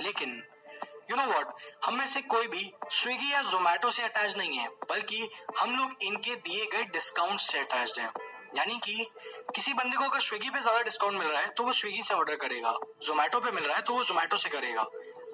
लेकिन 0.02 0.42
यू 1.10 1.16
नो 1.16 1.24
वॉट 1.26 1.54
हम 1.84 1.98
में 1.98 2.06
से 2.06 2.20
कोई 2.24 2.46
भी 2.48 2.70
स्विगी 2.92 3.32
या 3.32 3.42
जोमेटो 3.44 3.90
से 3.90 4.02
अटैच 4.02 4.36
नहीं 4.36 4.58
है, 4.58 4.68
बल्कि 4.90 5.28
हम 5.58 5.76
लोग 5.76 6.02
इनके 6.02 6.34
दिए 6.38 6.66
गए 6.72 6.84
डिस्काउंट 6.92 7.40
से 7.40 7.58
अटैच 7.58 7.98
हैं। 7.98 8.12
यानी 8.56 8.78
कि 8.78 9.06
किसी 9.54 9.72
बंदे 9.74 9.96
को 9.96 10.04
अगर 10.04 10.20
स्विगी 10.20 10.50
पे 10.50 10.60
ज़्यादा 10.60 10.80
डिस्काउंट 10.82 11.18
मिल 11.18 11.28
रहा 11.28 11.40
है 11.40 11.48
तो 11.50 11.64
वो 11.64 11.72
स्विगी 11.74 12.02
से 12.02 12.14
ऑर्डर 12.14 12.34
करेगा। 12.36 12.72
जोमेटो 13.02 13.40
पे 13.40 13.50
मिल 13.50 13.64
रहा 13.64 13.76
है 13.76 13.82
तो 13.82 13.94
वो 13.94 14.04
जोमेटो 14.04 14.36
से 14.36 14.48
करेगा। 14.48 14.82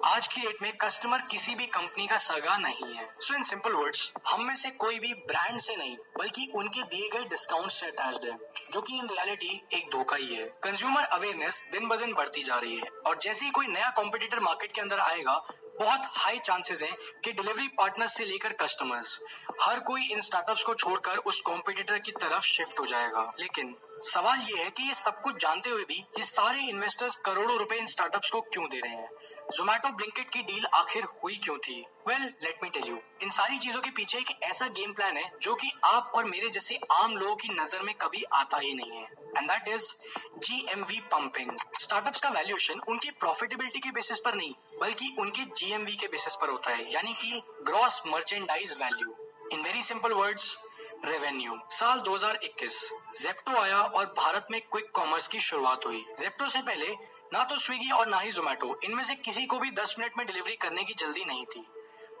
आज 0.05 0.27
की 0.27 0.41
डेट 0.41 0.61
में 0.61 0.71
कस्टमर 0.77 1.21
किसी 1.21 1.53
भी 1.55 1.65
कंपनी 1.65 2.05
का 2.07 2.17
सगा 2.17 2.57
नहीं 2.57 2.93
है। 2.95 3.07
सो 3.19 3.33
इन 3.33 3.43
सिंपल 3.43 3.73
वर्ड्स 3.73 4.11
हम 4.27 4.43
में 4.43 4.53
से 4.55 4.69
कोई 4.69 4.99
भी 4.99 5.13
ब्रांड 5.13 5.59
से 5.59 5.75
नहीं, 5.75 5.95
बल्कि 6.17 6.51
उनके 6.55 6.83
दिए 6.83 7.09
गए 7.09 7.23
डिस्काउंट 7.25 7.71
से 7.71 7.85
अटैच 7.85 8.19
है, 8.25 8.37
जो 8.73 8.81
कि 8.81 8.97
इन 8.97 9.07
रियलिटी 9.09 9.61
एक 9.73 9.89
धोखा 9.91 10.15
ही 10.15 10.35
है। 10.35 10.45
कंज्यूमर 10.63 11.03
अवेयरनेस 11.03 11.63
दिन 11.71 11.87
ब 11.87 11.95
दिन 11.95 12.13
बढ़ती 12.13 12.43
जा 12.43 12.55
रही 12.55 12.75
है, 12.75 12.89
और 13.07 13.17
जैसे 13.17 13.45
ही 13.45 13.51
कोई 13.51 13.67
नया 13.67 13.89
कॉम्पिटिटर 13.89 14.39
मार्केट 14.39 14.73
के 14.73 14.81
अंदर 14.81 14.99
आएगा, 14.99 15.43
बहुत 15.79 16.01
हाई 16.05 16.39
चांसेस 16.39 16.83
हैं 16.83 16.95
कि 17.25 17.31
डिलीवरी 17.31 17.67
पार्टनर 17.67 18.07
से 18.07 18.25
लेकर 18.25 18.53
कस्टमर्स 18.53 19.19
हर 19.61 19.79
कोई 19.79 20.07
इन 20.07 20.19
स्टार्टअप्स 20.19 20.63
को 20.63 20.73
छोड़कर 20.73 21.17
उस 21.17 21.41
कॉम्पिटिटर 21.41 21.99
की 21.99 22.11
तरफ़ 22.11 22.43
शिफ्ट 22.43 22.79
हो 22.79 22.85
जाएगा। 22.85 23.31
लेकिन 23.39 23.75
सवाल 24.03 24.39
ये 24.41 24.63
है 24.63 24.69
कि 24.69 24.83
ये 24.83 24.93
सब 24.93 25.21
कुछ 25.21 25.41
जानते 25.41 25.69
हुए 25.69 25.83
भी 25.83 26.03
ये 26.17 26.23
सारे 26.23 26.59
इन्वेस्टर्स 26.59 27.15
करोड़ों 27.15 27.57
रुपए 27.57 27.75
इन 27.75 27.85
स्टार्टअप्स 27.85 28.29
को 28.29 28.41
क्यों 28.41 28.65
दे 28.65 28.79
रहे 28.79 28.91
हैं? 28.91 29.09
जोमेटो 29.45 29.89
ब्लिंकेट 29.89 30.29
की 30.29 30.41
डील 30.43 30.65
आखिर 30.73 31.03
हुई 31.23 31.35
क्यों 31.43 31.57
थी? 31.57 31.75
Well 32.07 32.23
let 32.43 32.63
me 32.63 32.69
tell 32.69 32.87
you 32.89 32.97
इन 33.23 33.29
सारी 33.29 33.57
चीज़ों 33.57 33.81
के 33.81 33.89
पीछे 33.89 34.17
एक 34.17 34.29
ऐसा 34.43 34.67
गेम 34.77 34.93
प्लान 34.93 35.17
है 35.17 35.29
जो 35.41 35.53
कि 35.55 35.71
आप 35.85 36.11
और 36.15 36.25
मेरे 36.25 36.49
जैसे 36.49 36.79
आम 36.91 37.15
लोगों 37.17 37.35
की 37.35 37.49
नज़र 37.53 37.81
में 37.81 37.93
कभी 37.95 38.23
आता 38.33 38.57
ही 38.57 38.73
नहीं 38.73 38.91
है। 38.91 39.03
And 39.37 39.49
that 39.51 39.67
is 39.67 39.91
GMV 40.39 40.99
pumping 41.11 41.51
startups 41.81 42.21
का 42.21 42.29
वैल्यूएशन 42.29 42.79
उनकी 42.87 43.11
प्रॉफिटेबिलिटी 43.19 43.79
के 43.79 43.91
बेसिस 43.91 44.19
पर 44.19 44.35
नहीं, 44.35 44.53
बल्कि 44.81 45.15
उनके 45.19 45.45
जीएमवी 45.57 45.95
के 45.95 46.07
बेसिस 46.07 46.35
पर 46.35 46.49
होता 46.49 46.71
है, 46.71 46.91
यानी 46.93 47.13
कि 47.13 47.41
gross 47.63 48.01
merchandise 48.07 48.77
value 48.81 49.15
in 49.51 49.61
very 49.61 49.81
simple 49.83 50.13
words 50.13 50.55
revenue 51.05 51.57
साल 51.71 51.99
2021 51.99 52.79
जेप्टो 53.21 53.57
आया 53.57 53.79
और 53.79 54.05
भारत 54.17 54.47
में 54.51 54.59
क्विक 54.61 54.89
कॉमर्स 54.91 55.27
की 55.27 55.39
शुरुआत 55.39 55.85
हुई। 55.85 56.05
जेप्टो 56.19 56.47
से 56.47 56.61
पहले 56.61 56.95
ना 57.33 57.43
तो 57.43 57.57
स्विगी 57.57 57.89
और 57.91 58.07
ना 58.07 58.19
ही 58.19 58.31
जोमेटो 58.31 58.79
इनमें 58.83 59.03
से 59.03 59.15
किसी 59.15 59.45
को 59.45 59.59
भी 59.59 59.71
10 59.71 59.95
मिनट 59.99 60.17
में 60.17 60.27
डिलीवरी 60.27 60.55
करने 60.55 60.83
की 60.83 60.93
जल्दी 60.93 61.25
नहीं 61.25 61.45
थी। 61.45 61.65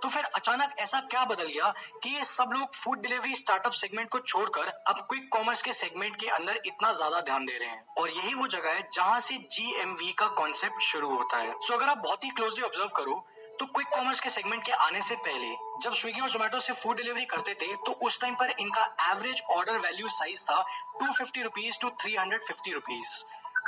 तो 0.03 0.09
फिर 0.09 0.23
अचानक 0.25 0.75
ऐसा 0.79 0.99
क्या 1.01 1.23
बदल 1.25 1.47
गया 1.47 1.73
कि 2.03 2.09
ये 2.09 2.23
सब 2.23 2.49
लोग 2.53 2.75
फ़ूड 2.75 3.01
डिलीवरी 3.01 3.35
स्टार्टअप 3.35 3.71
सेगमेंट 3.71 4.09
को 4.09 4.19
छोड़कर 4.19 4.67
अब 4.67 5.05
क्विक 5.09 5.29
कॉमर्स 5.31 5.61
के 5.61 5.73
सेगमेंट 5.73 6.15
के 6.15 6.27
अंदर 6.27 6.59
इतना 6.65 6.91
ज़्यादा 6.93 7.21
ध्यान 7.21 7.45
दे 7.45 7.57
रहे 7.57 7.69
हैं? 7.69 7.85
और 7.97 8.09
यही 8.09 8.33
वो 8.33 8.47
जगह 8.47 8.69
है 8.69 8.89
जहाँ 8.93 9.19
से 9.19 9.37
जीएमवी 9.51 10.11
का 10.11 10.27
कॉन्सेप्ट 10.27 10.81
शुरू 10.81 11.09
होता 11.09 11.37
है। 11.37 11.51
सो 11.51 11.67
so, 11.67 11.73
अगर 11.73 11.89
आप 11.89 11.97
बहुत 11.97 12.23
ही 12.23 12.29
क्लोजली 12.29 12.63
ऑब्ज़र्व 12.63 12.89
करो 12.95 13.25
तो 13.59 13.65
क्विक 13.65 13.87
कॉमर्स 13.87 14.19
के 14.19 14.29
सेगमेंट 14.29 14.63
के 14.65 14.71
आने 14.71 15.01
से 15.01 15.15
पहले, 15.17 15.55
जब 15.81 15.93
स्विगी 15.93 16.21
और 16.21 16.29
जोमेटो 16.29 16.59
से 16.59 16.73
फ़ूड 16.73 16.97
डिलीवरी 16.97 17.25
करते 17.25 17.53
थे 17.53 17.75
तो 17.85 17.91
उस 18.01 18.19
टाइम 18.21 18.35
पर 18.35 18.49
इनका 18.59 18.83
एवरेज 19.11 19.41
ऑर्डर 19.49 19.77
वैल्यू 19.79 20.09
साइज़ 20.11 20.41
था 20.43 20.61
two 20.99 21.11
fifty 21.13 21.41
rupees 21.41 21.79
to 21.81 21.89
three 22.01 22.15
hundred 22.15 22.43
fifty 22.43 22.73
rupees 22.73 23.11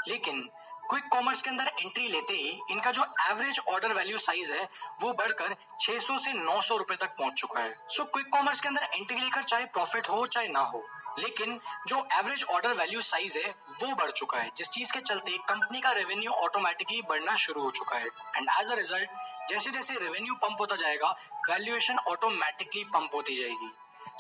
लेकिन 0.08 0.50
क्विक 0.90 1.08
कॉमर्स 1.12 1.42
के 1.42 1.50
अंदर 1.50 1.72
एंट्री 1.80 2.08
लेते 2.08 2.34
ही, 2.34 2.60
इनका 2.72 2.92
जो 2.92 3.06
एवरेज 3.32 3.60
ऑर्डर 3.70 3.94
वैल्यू 3.94 4.18
साइज़ 4.18 4.52
है, 4.54 4.68
वो 5.02 5.12
बढ़कर 5.14 5.56
600 5.82 6.18
से 6.18 6.34
900 6.34 6.78
रुपए 6.78 6.96
तक 6.96 7.16
पहुँच 7.18 7.34
चुका 7.34 7.60
है। 7.60 7.76
सो 7.90 8.04
क्विक 8.06 8.30
कॉमर्स 8.34 8.62
के 8.62 8.68
अंदर 8.68 8.84
एंट्री 8.84 9.20
लेकर 9.20 9.44
चाहे 9.44 9.66
प्रॉफिट 9.68 10.10
हो, 10.10 10.26
चाहे 10.28 10.48
ना 10.48 10.60
हो, 10.62 10.84
लेकिन 11.20 11.60
जो 11.88 11.98
एवरेज 12.14 12.44
ऑर्डर 12.46 12.74
वैल्यू 12.74 13.02
साइज़ 13.02 13.38
है, 13.38 13.50
वो 13.82 13.94
बढ़ 13.96 14.12
चुका 14.12 14.38
है। 14.38 14.52
जिस 14.58 14.70
चीज़ 14.70 14.94
के 14.94 15.00
चलते 15.02 15.38
कंपनी 15.50 15.82
का 15.82 15.92
रेवेन्यू 15.92 16.32
ऑटोमेटिकली 16.34 17.02
बढ़ना 17.10 17.36
शुरू 17.38 17.62
हो 17.62 17.72
चुका 17.72 17.98
है। 17.98 18.08
एंड 18.36 18.50
एज 18.60 18.72
अ 18.72 18.76
रिज़ल्ट 18.76 19.17
जैसे 19.50 19.72
जैसे 19.72 19.94
रेवेन्यू 19.94 20.36
पंप 20.36 20.58
होता 20.60 20.76
जाएगा 20.76 21.10
वैल्यूएशन 21.50 21.98
ऑटोमेटिकली 22.08 22.84
पंप 22.84 23.16
होती 23.16 23.36
जाएगी। 23.36 23.72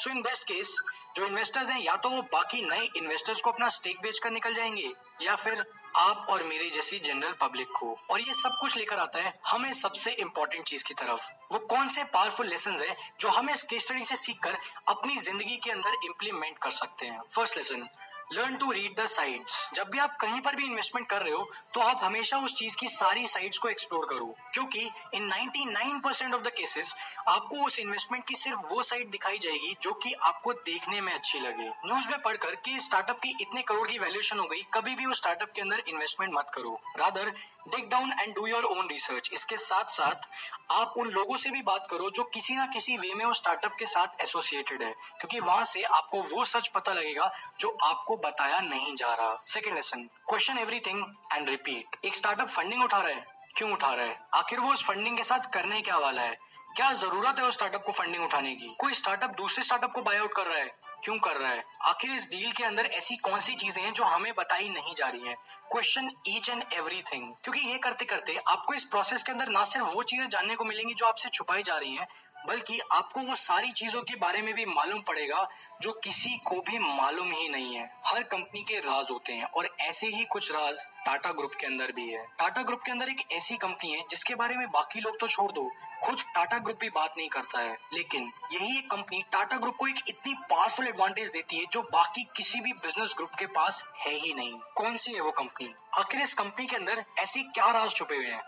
सो 0.01 0.09
इन 0.09 0.21
बेस्ट 0.21 0.43
केस 0.43 0.77
जो 1.17 1.25
इन्वेस्टर्स 1.25 1.69
हैं, 1.69 1.79
या 1.81 1.95
तो 1.95 2.09
वो 2.09 2.21
बाकी 2.21 2.61
नए 2.61 2.89
इन्वेस्टर्स 2.97 3.41
को 3.41 3.51
अपना 3.51 3.67
स्टेक 3.67 4.01
बेचकर 4.01 4.31
निकल 4.31 4.53
जाएँगे, 4.53 4.91
या 5.21 5.35
फिर 5.35 5.63
आप 5.95 6.27
और 6.29 6.43
मेरे 6.43 6.69
जैसी 6.69 6.99
जनरल 6.99 7.33
पब्लिक 7.41 7.67
को। 7.67 7.97
और 8.09 8.21
ये 8.21 8.33
सब 8.33 8.57
कुछ 8.61 8.75
लेकर 8.77 8.99
आता 8.99 9.19
है 9.19 9.33
हमें 9.47 9.71
सबसे 9.73 10.11
इंपॉर्टेंट 10.11 10.65
चीज़ 10.65 10.83
की 10.83 10.93
तरफ़। 10.93 11.21
वो 11.51 11.59
कौन 11.59 11.87
से 11.87 12.03
पावरफुल 12.03 12.47
लेसन 12.47 12.77
है, 12.81 12.95
जो 13.19 13.29
हमें 13.29 13.53
इस 13.53 13.63
केस 13.63 13.85
स्टडी 13.85 14.03
से 14.03 14.15
सीखकर 14.15 14.57
अपनी 14.87 15.17
ज़िंदगी 15.17 15.57
के 15.57 15.71
अंदर 15.71 15.97
इम्प्लीमेंट 16.05 16.57
कर 16.57 16.69
सकते 16.71 17.05
हैं? 17.05 17.21
First 17.35 17.57
lesson 17.57 17.87
learn 18.33 18.55
to 18.57 18.71
read 18.71 18.99
the 18.99 19.05
sites 19.05 19.55
जब 19.73 19.89
भी 19.89 19.97
आप 19.97 20.17
कहीं 20.21 20.39
पर 20.41 20.55
भी 20.55 20.65
इन्वेस्टमेंट 20.65 21.07
कर 21.09 21.21
रहे 21.21 21.33
हो 21.33 21.49
तो 21.73 21.79
आप 21.79 21.99
हमेशा 22.03 22.37
उस 22.37 22.55
चीज़ 22.55 22.75
की 22.77 22.87
सारी 22.87 23.27
साइट्स 23.27 23.57
को 23.57 23.69
एक्सप्लोर 23.69 24.05
करो। 24.05 24.25
क्योंकि 24.53 24.79
इन 25.13 25.27
99% 25.27 26.33
ऑफ़ 26.33 26.41
द 26.41 26.47
केसेस 26.47 26.93
आपको 27.27 27.65
उस 27.65 27.79
इन्वेस्टमेंट 27.79 28.25
की 28.27 28.35
सिर्फ़ 28.35 28.59
वो 28.69 28.83
साइट 28.83 29.09
दिखाई 29.09 29.37
जाएगी 29.37 29.75
जो 29.81 29.93
कि 29.93 30.13
आपको 30.21 30.53
देखने 30.53 31.01
में 31.01 31.13
अच्छी 31.13 31.39
लगे। 31.39 31.69
न्यूज़ 31.85 32.09
में 32.09 32.21
पढ़कर 32.21 32.55
कि 32.55 32.79
स्टार्टअप 32.79 33.19
की 33.19 33.35
इतने 33.41 33.61
करोड़ 33.61 33.87
की 33.87 33.99
वैल्यूएशन 33.99 34.39
हो 34.39 34.45
गई, 34.45 34.61
कभी 34.73 34.95
भी 34.95 35.05
उस 35.05 35.17
स्टार्टअप 35.17 35.51
के 35.55 35.61
अंदर 35.61 35.83
इन्वेस्टमेंट 35.87 36.33
मत 36.33 36.51
करो। 36.53 36.79
Rather 36.97 37.33
dig 37.67 37.89
down 37.89 38.11
and 38.19 38.33
do 38.35 38.45
your 38.47 38.63
own 38.63 38.87
research 38.87 39.29
इसके 39.33 39.57
साथ 39.57 39.85
साथ 39.85 40.27
आप 40.71 40.93
उन 40.97 41.07
लोगों 41.07 41.37
से 41.37 41.49
भी 41.49 41.61
बात 41.61 41.87
करो 41.91 42.09
जो 42.09 42.23
किसी 42.23 42.55
ना 42.55 42.65
किसी 42.65 42.97
वे 42.97 43.13
में 43.13 43.25
उस 43.25 43.37
स्टार्टअप 43.37 43.75
के 43.79 43.85
साथ 43.85 44.21
एसोसिएटेड 44.21 44.83
है। 44.83 44.91
क्योंकि 44.91 45.39
वहाँ 45.39 45.63
से 45.63 45.83
आपको 45.83 46.21
वो 46.21 46.45
सच 46.45 46.67
पता 46.67 46.93
लगेगा 46.93 47.31
जो 47.59 47.77
आपको 47.83 48.17
बताया 48.17 48.59
नहीं 48.59 48.95
जा 48.95 49.13
रहा। 49.13 49.43
Second 49.45 49.75
lesson 49.75 50.09
question 50.29 50.57
everything 50.57 51.03
and 51.33 51.49
repeat 51.49 52.05
एक 52.05 52.15
स्टार्टअप 52.15 52.47
फंडिंग 52.47 52.83
उठा 52.83 52.99
रहा 52.99 53.15
है? 53.15 53.25
क्यों 53.55 53.71
उठा 53.71 53.93
रहा 53.93 54.05
है? 54.05 54.19
आखिर 54.33 54.59
वो 54.59 54.73
उस 54.73 54.83
फंडिंग 54.85 55.17
के 55.17 55.23
साथ 55.23 55.51
करने 55.53 55.81
क्या 55.81 55.97
वाला 55.97 56.21
है? 56.21 56.37
क्या 56.77 56.91
ज़रूरत 56.93 57.39
है 57.39 57.45
उस 57.45 57.53
स्टार्टअप 57.53 57.83
को 57.83 57.91
फंडिंग 57.91 58.23
उठाने 58.23 58.53
की? 58.55 58.67
कोई 58.79 58.93
स्टार्टअप 58.93 59.29
दूसरे 59.29 59.63
स्टार्टअप 59.63 59.91
को 59.91 60.01
बाय 60.01 60.17
आउट 60.17 60.33
कर 60.35 60.45
रहा 60.47 60.57
है? 60.57 60.65
क्यों 61.03 61.17
कर 61.19 61.37
रहा 61.37 61.51
है? 61.51 61.63
आखिर 61.81 62.11
इस 62.11 62.27
डील 62.29 62.51
के 62.51 62.63
अंदर 62.63 62.85
ऐसी 62.85 63.15
कौन 63.17 63.39
सी 63.39 63.55
चीज़ें 63.55 63.81
हैं 63.83 63.93
जो 63.93 64.03
हमें 64.03 64.33
बताई 64.37 64.69
नहीं 64.69 64.93
जा 64.95 65.07
रही 65.07 65.27
हैं? 65.27 65.35
क्वेश्चन 65.71 66.09
ईच 66.27 66.49
एंड 66.49 66.63
एवरीथिंग 66.73 67.33
क्योंकि 67.43 67.59
ये 67.59 67.77
करते 67.77 68.05
करते 68.05 68.35
आपको 68.47 68.73
इस 68.73 68.83
प्रोसेस 68.83 69.23
के 69.23 69.31
अंदर 69.31 69.49
ना 69.49 69.63
सिर्फ़ 69.63 69.87
वो 69.87 70.03
चीज़ें 70.03 70.29
जानने 70.29 70.55
को 70.55 70.65
मिलेंगी 70.65 70.93
जो 70.93 71.05
आपसे 71.05 71.29
छुपाई 71.29 71.63
जा 71.63 71.77
रही 71.77 71.95
हैं 71.95 72.07
बल्कि 72.47 72.79
आपको 72.91 73.21
वो 73.21 73.35
सारी 73.35 73.71
चीज़ों 73.71 74.01
के 74.01 74.15
बारे 74.15 74.41
में 74.41 74.53
भी 74.55 74.65
मालूम 74.65 74.99
पड़ेगा 75.01 75.47
जो 75.81 75.91
किसी 76.03 76.29
को 76.45 76.55
भी 76.61 76.79
मालूम 76.79 77.31
ही 77.31 77.47
नहीं 77.49 77.75
है। 77.75 77.85
हर 78.05 78.23
कंपनी 78.23 78.61
के 78.61 78.79
राज 78.79 79.11
होते 79.11 79.33
हैं 79.33 79.45
और 79.45 79.69
ऐसे 79.81 80.07
ही 80.07 80.25
कुछ 80.25 80.51
राज 80.51 80.83
टाटा 81.05 81.31
ग्रुप 81.31 81.51
के 81.59 81.67
अंदर 81.67 81.91
भी 81.91 82.07
है। 82.09 82.25
टाटा 82.39 82.63
ग्रुप 82.63 82.81
के 82.85 82.91
अंदर 82.91 83.09
एक 83.09 83.21
ऐसी 83.31 83.57
कंपनी 83.57 83.91
है 83.91 84.03
जिसके 84.09 84.35
बारे 84.35 84.55
में 84.55 84.67
बाकी 84.71 84.99
लोग 84.99 85.19
तो 85.19 85.27
छोड़ 85.27 85.51
दो 85.51 85.69
खुद 86.03 86.21
टाटा 86.35 86.57
ग्रुप 86.57 86.79
भी 86.79 86.89
बात 86.89 87.13
नहीं 87.17 87.29
करता 87.29 87.59
है। 87.59 87.77
लेकिन 87.93 88.31
यही 88.53 88.77
एक 88.77 88.89
कंपनी 88.91 89.23
टाटा 89.31 89.57
ग्रुप 89.57 89.75
को 89.75 89.87
एक 89.87 90.03
इतनी 90.07 90.33
पावरफुल 90.49 90.87
एडवांटेज 90.87 91.29
देती 91.29 91.57
है 91.57 91.65
जो 91.71 91.81
बाकी 91.93 92.23
किसी 92.37 92.59
भी 92.59 92.73
बिज़नेस 92.75 93.13
ग्रुप 93.17 93.35
के 93.39 93.45
पास 93.53 93.83
है 93.97 94.13
ही 94.15 94.33
नहीं। 94.33 94.59
कौन 94.75 94.95
सी 94.95 95.13
है 95.13 95.21
वो 95.21 95.31
कंपनी? 95.31 95.73
आखिर 95.93 96.21
इस 96.21 96.33
कंपनी 96.33 96.65
के 96.65 96.75
अंदर 96.75 97.03
ऐसी 97.19 97.43
क्या 97.43 97.71
राज 97.71 97.95
छुपे 97.95 98.15
हुए 98.15 98.27
हैं? 98.27 98.43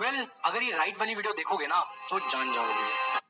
वेल 0.00 0.14
well, 0.14 0.28
अगर 0.44 0.62
ये 0.62 0.70
राइट 0.72 0.98
वाली 0.98 1.14
वीडियो 1.14 1.32
देखोगे 1.34 1.66
ना 1.66 1.80
तो 2.10 2.18
जान 2.20 2.52
जाओगे। 2.52 3.20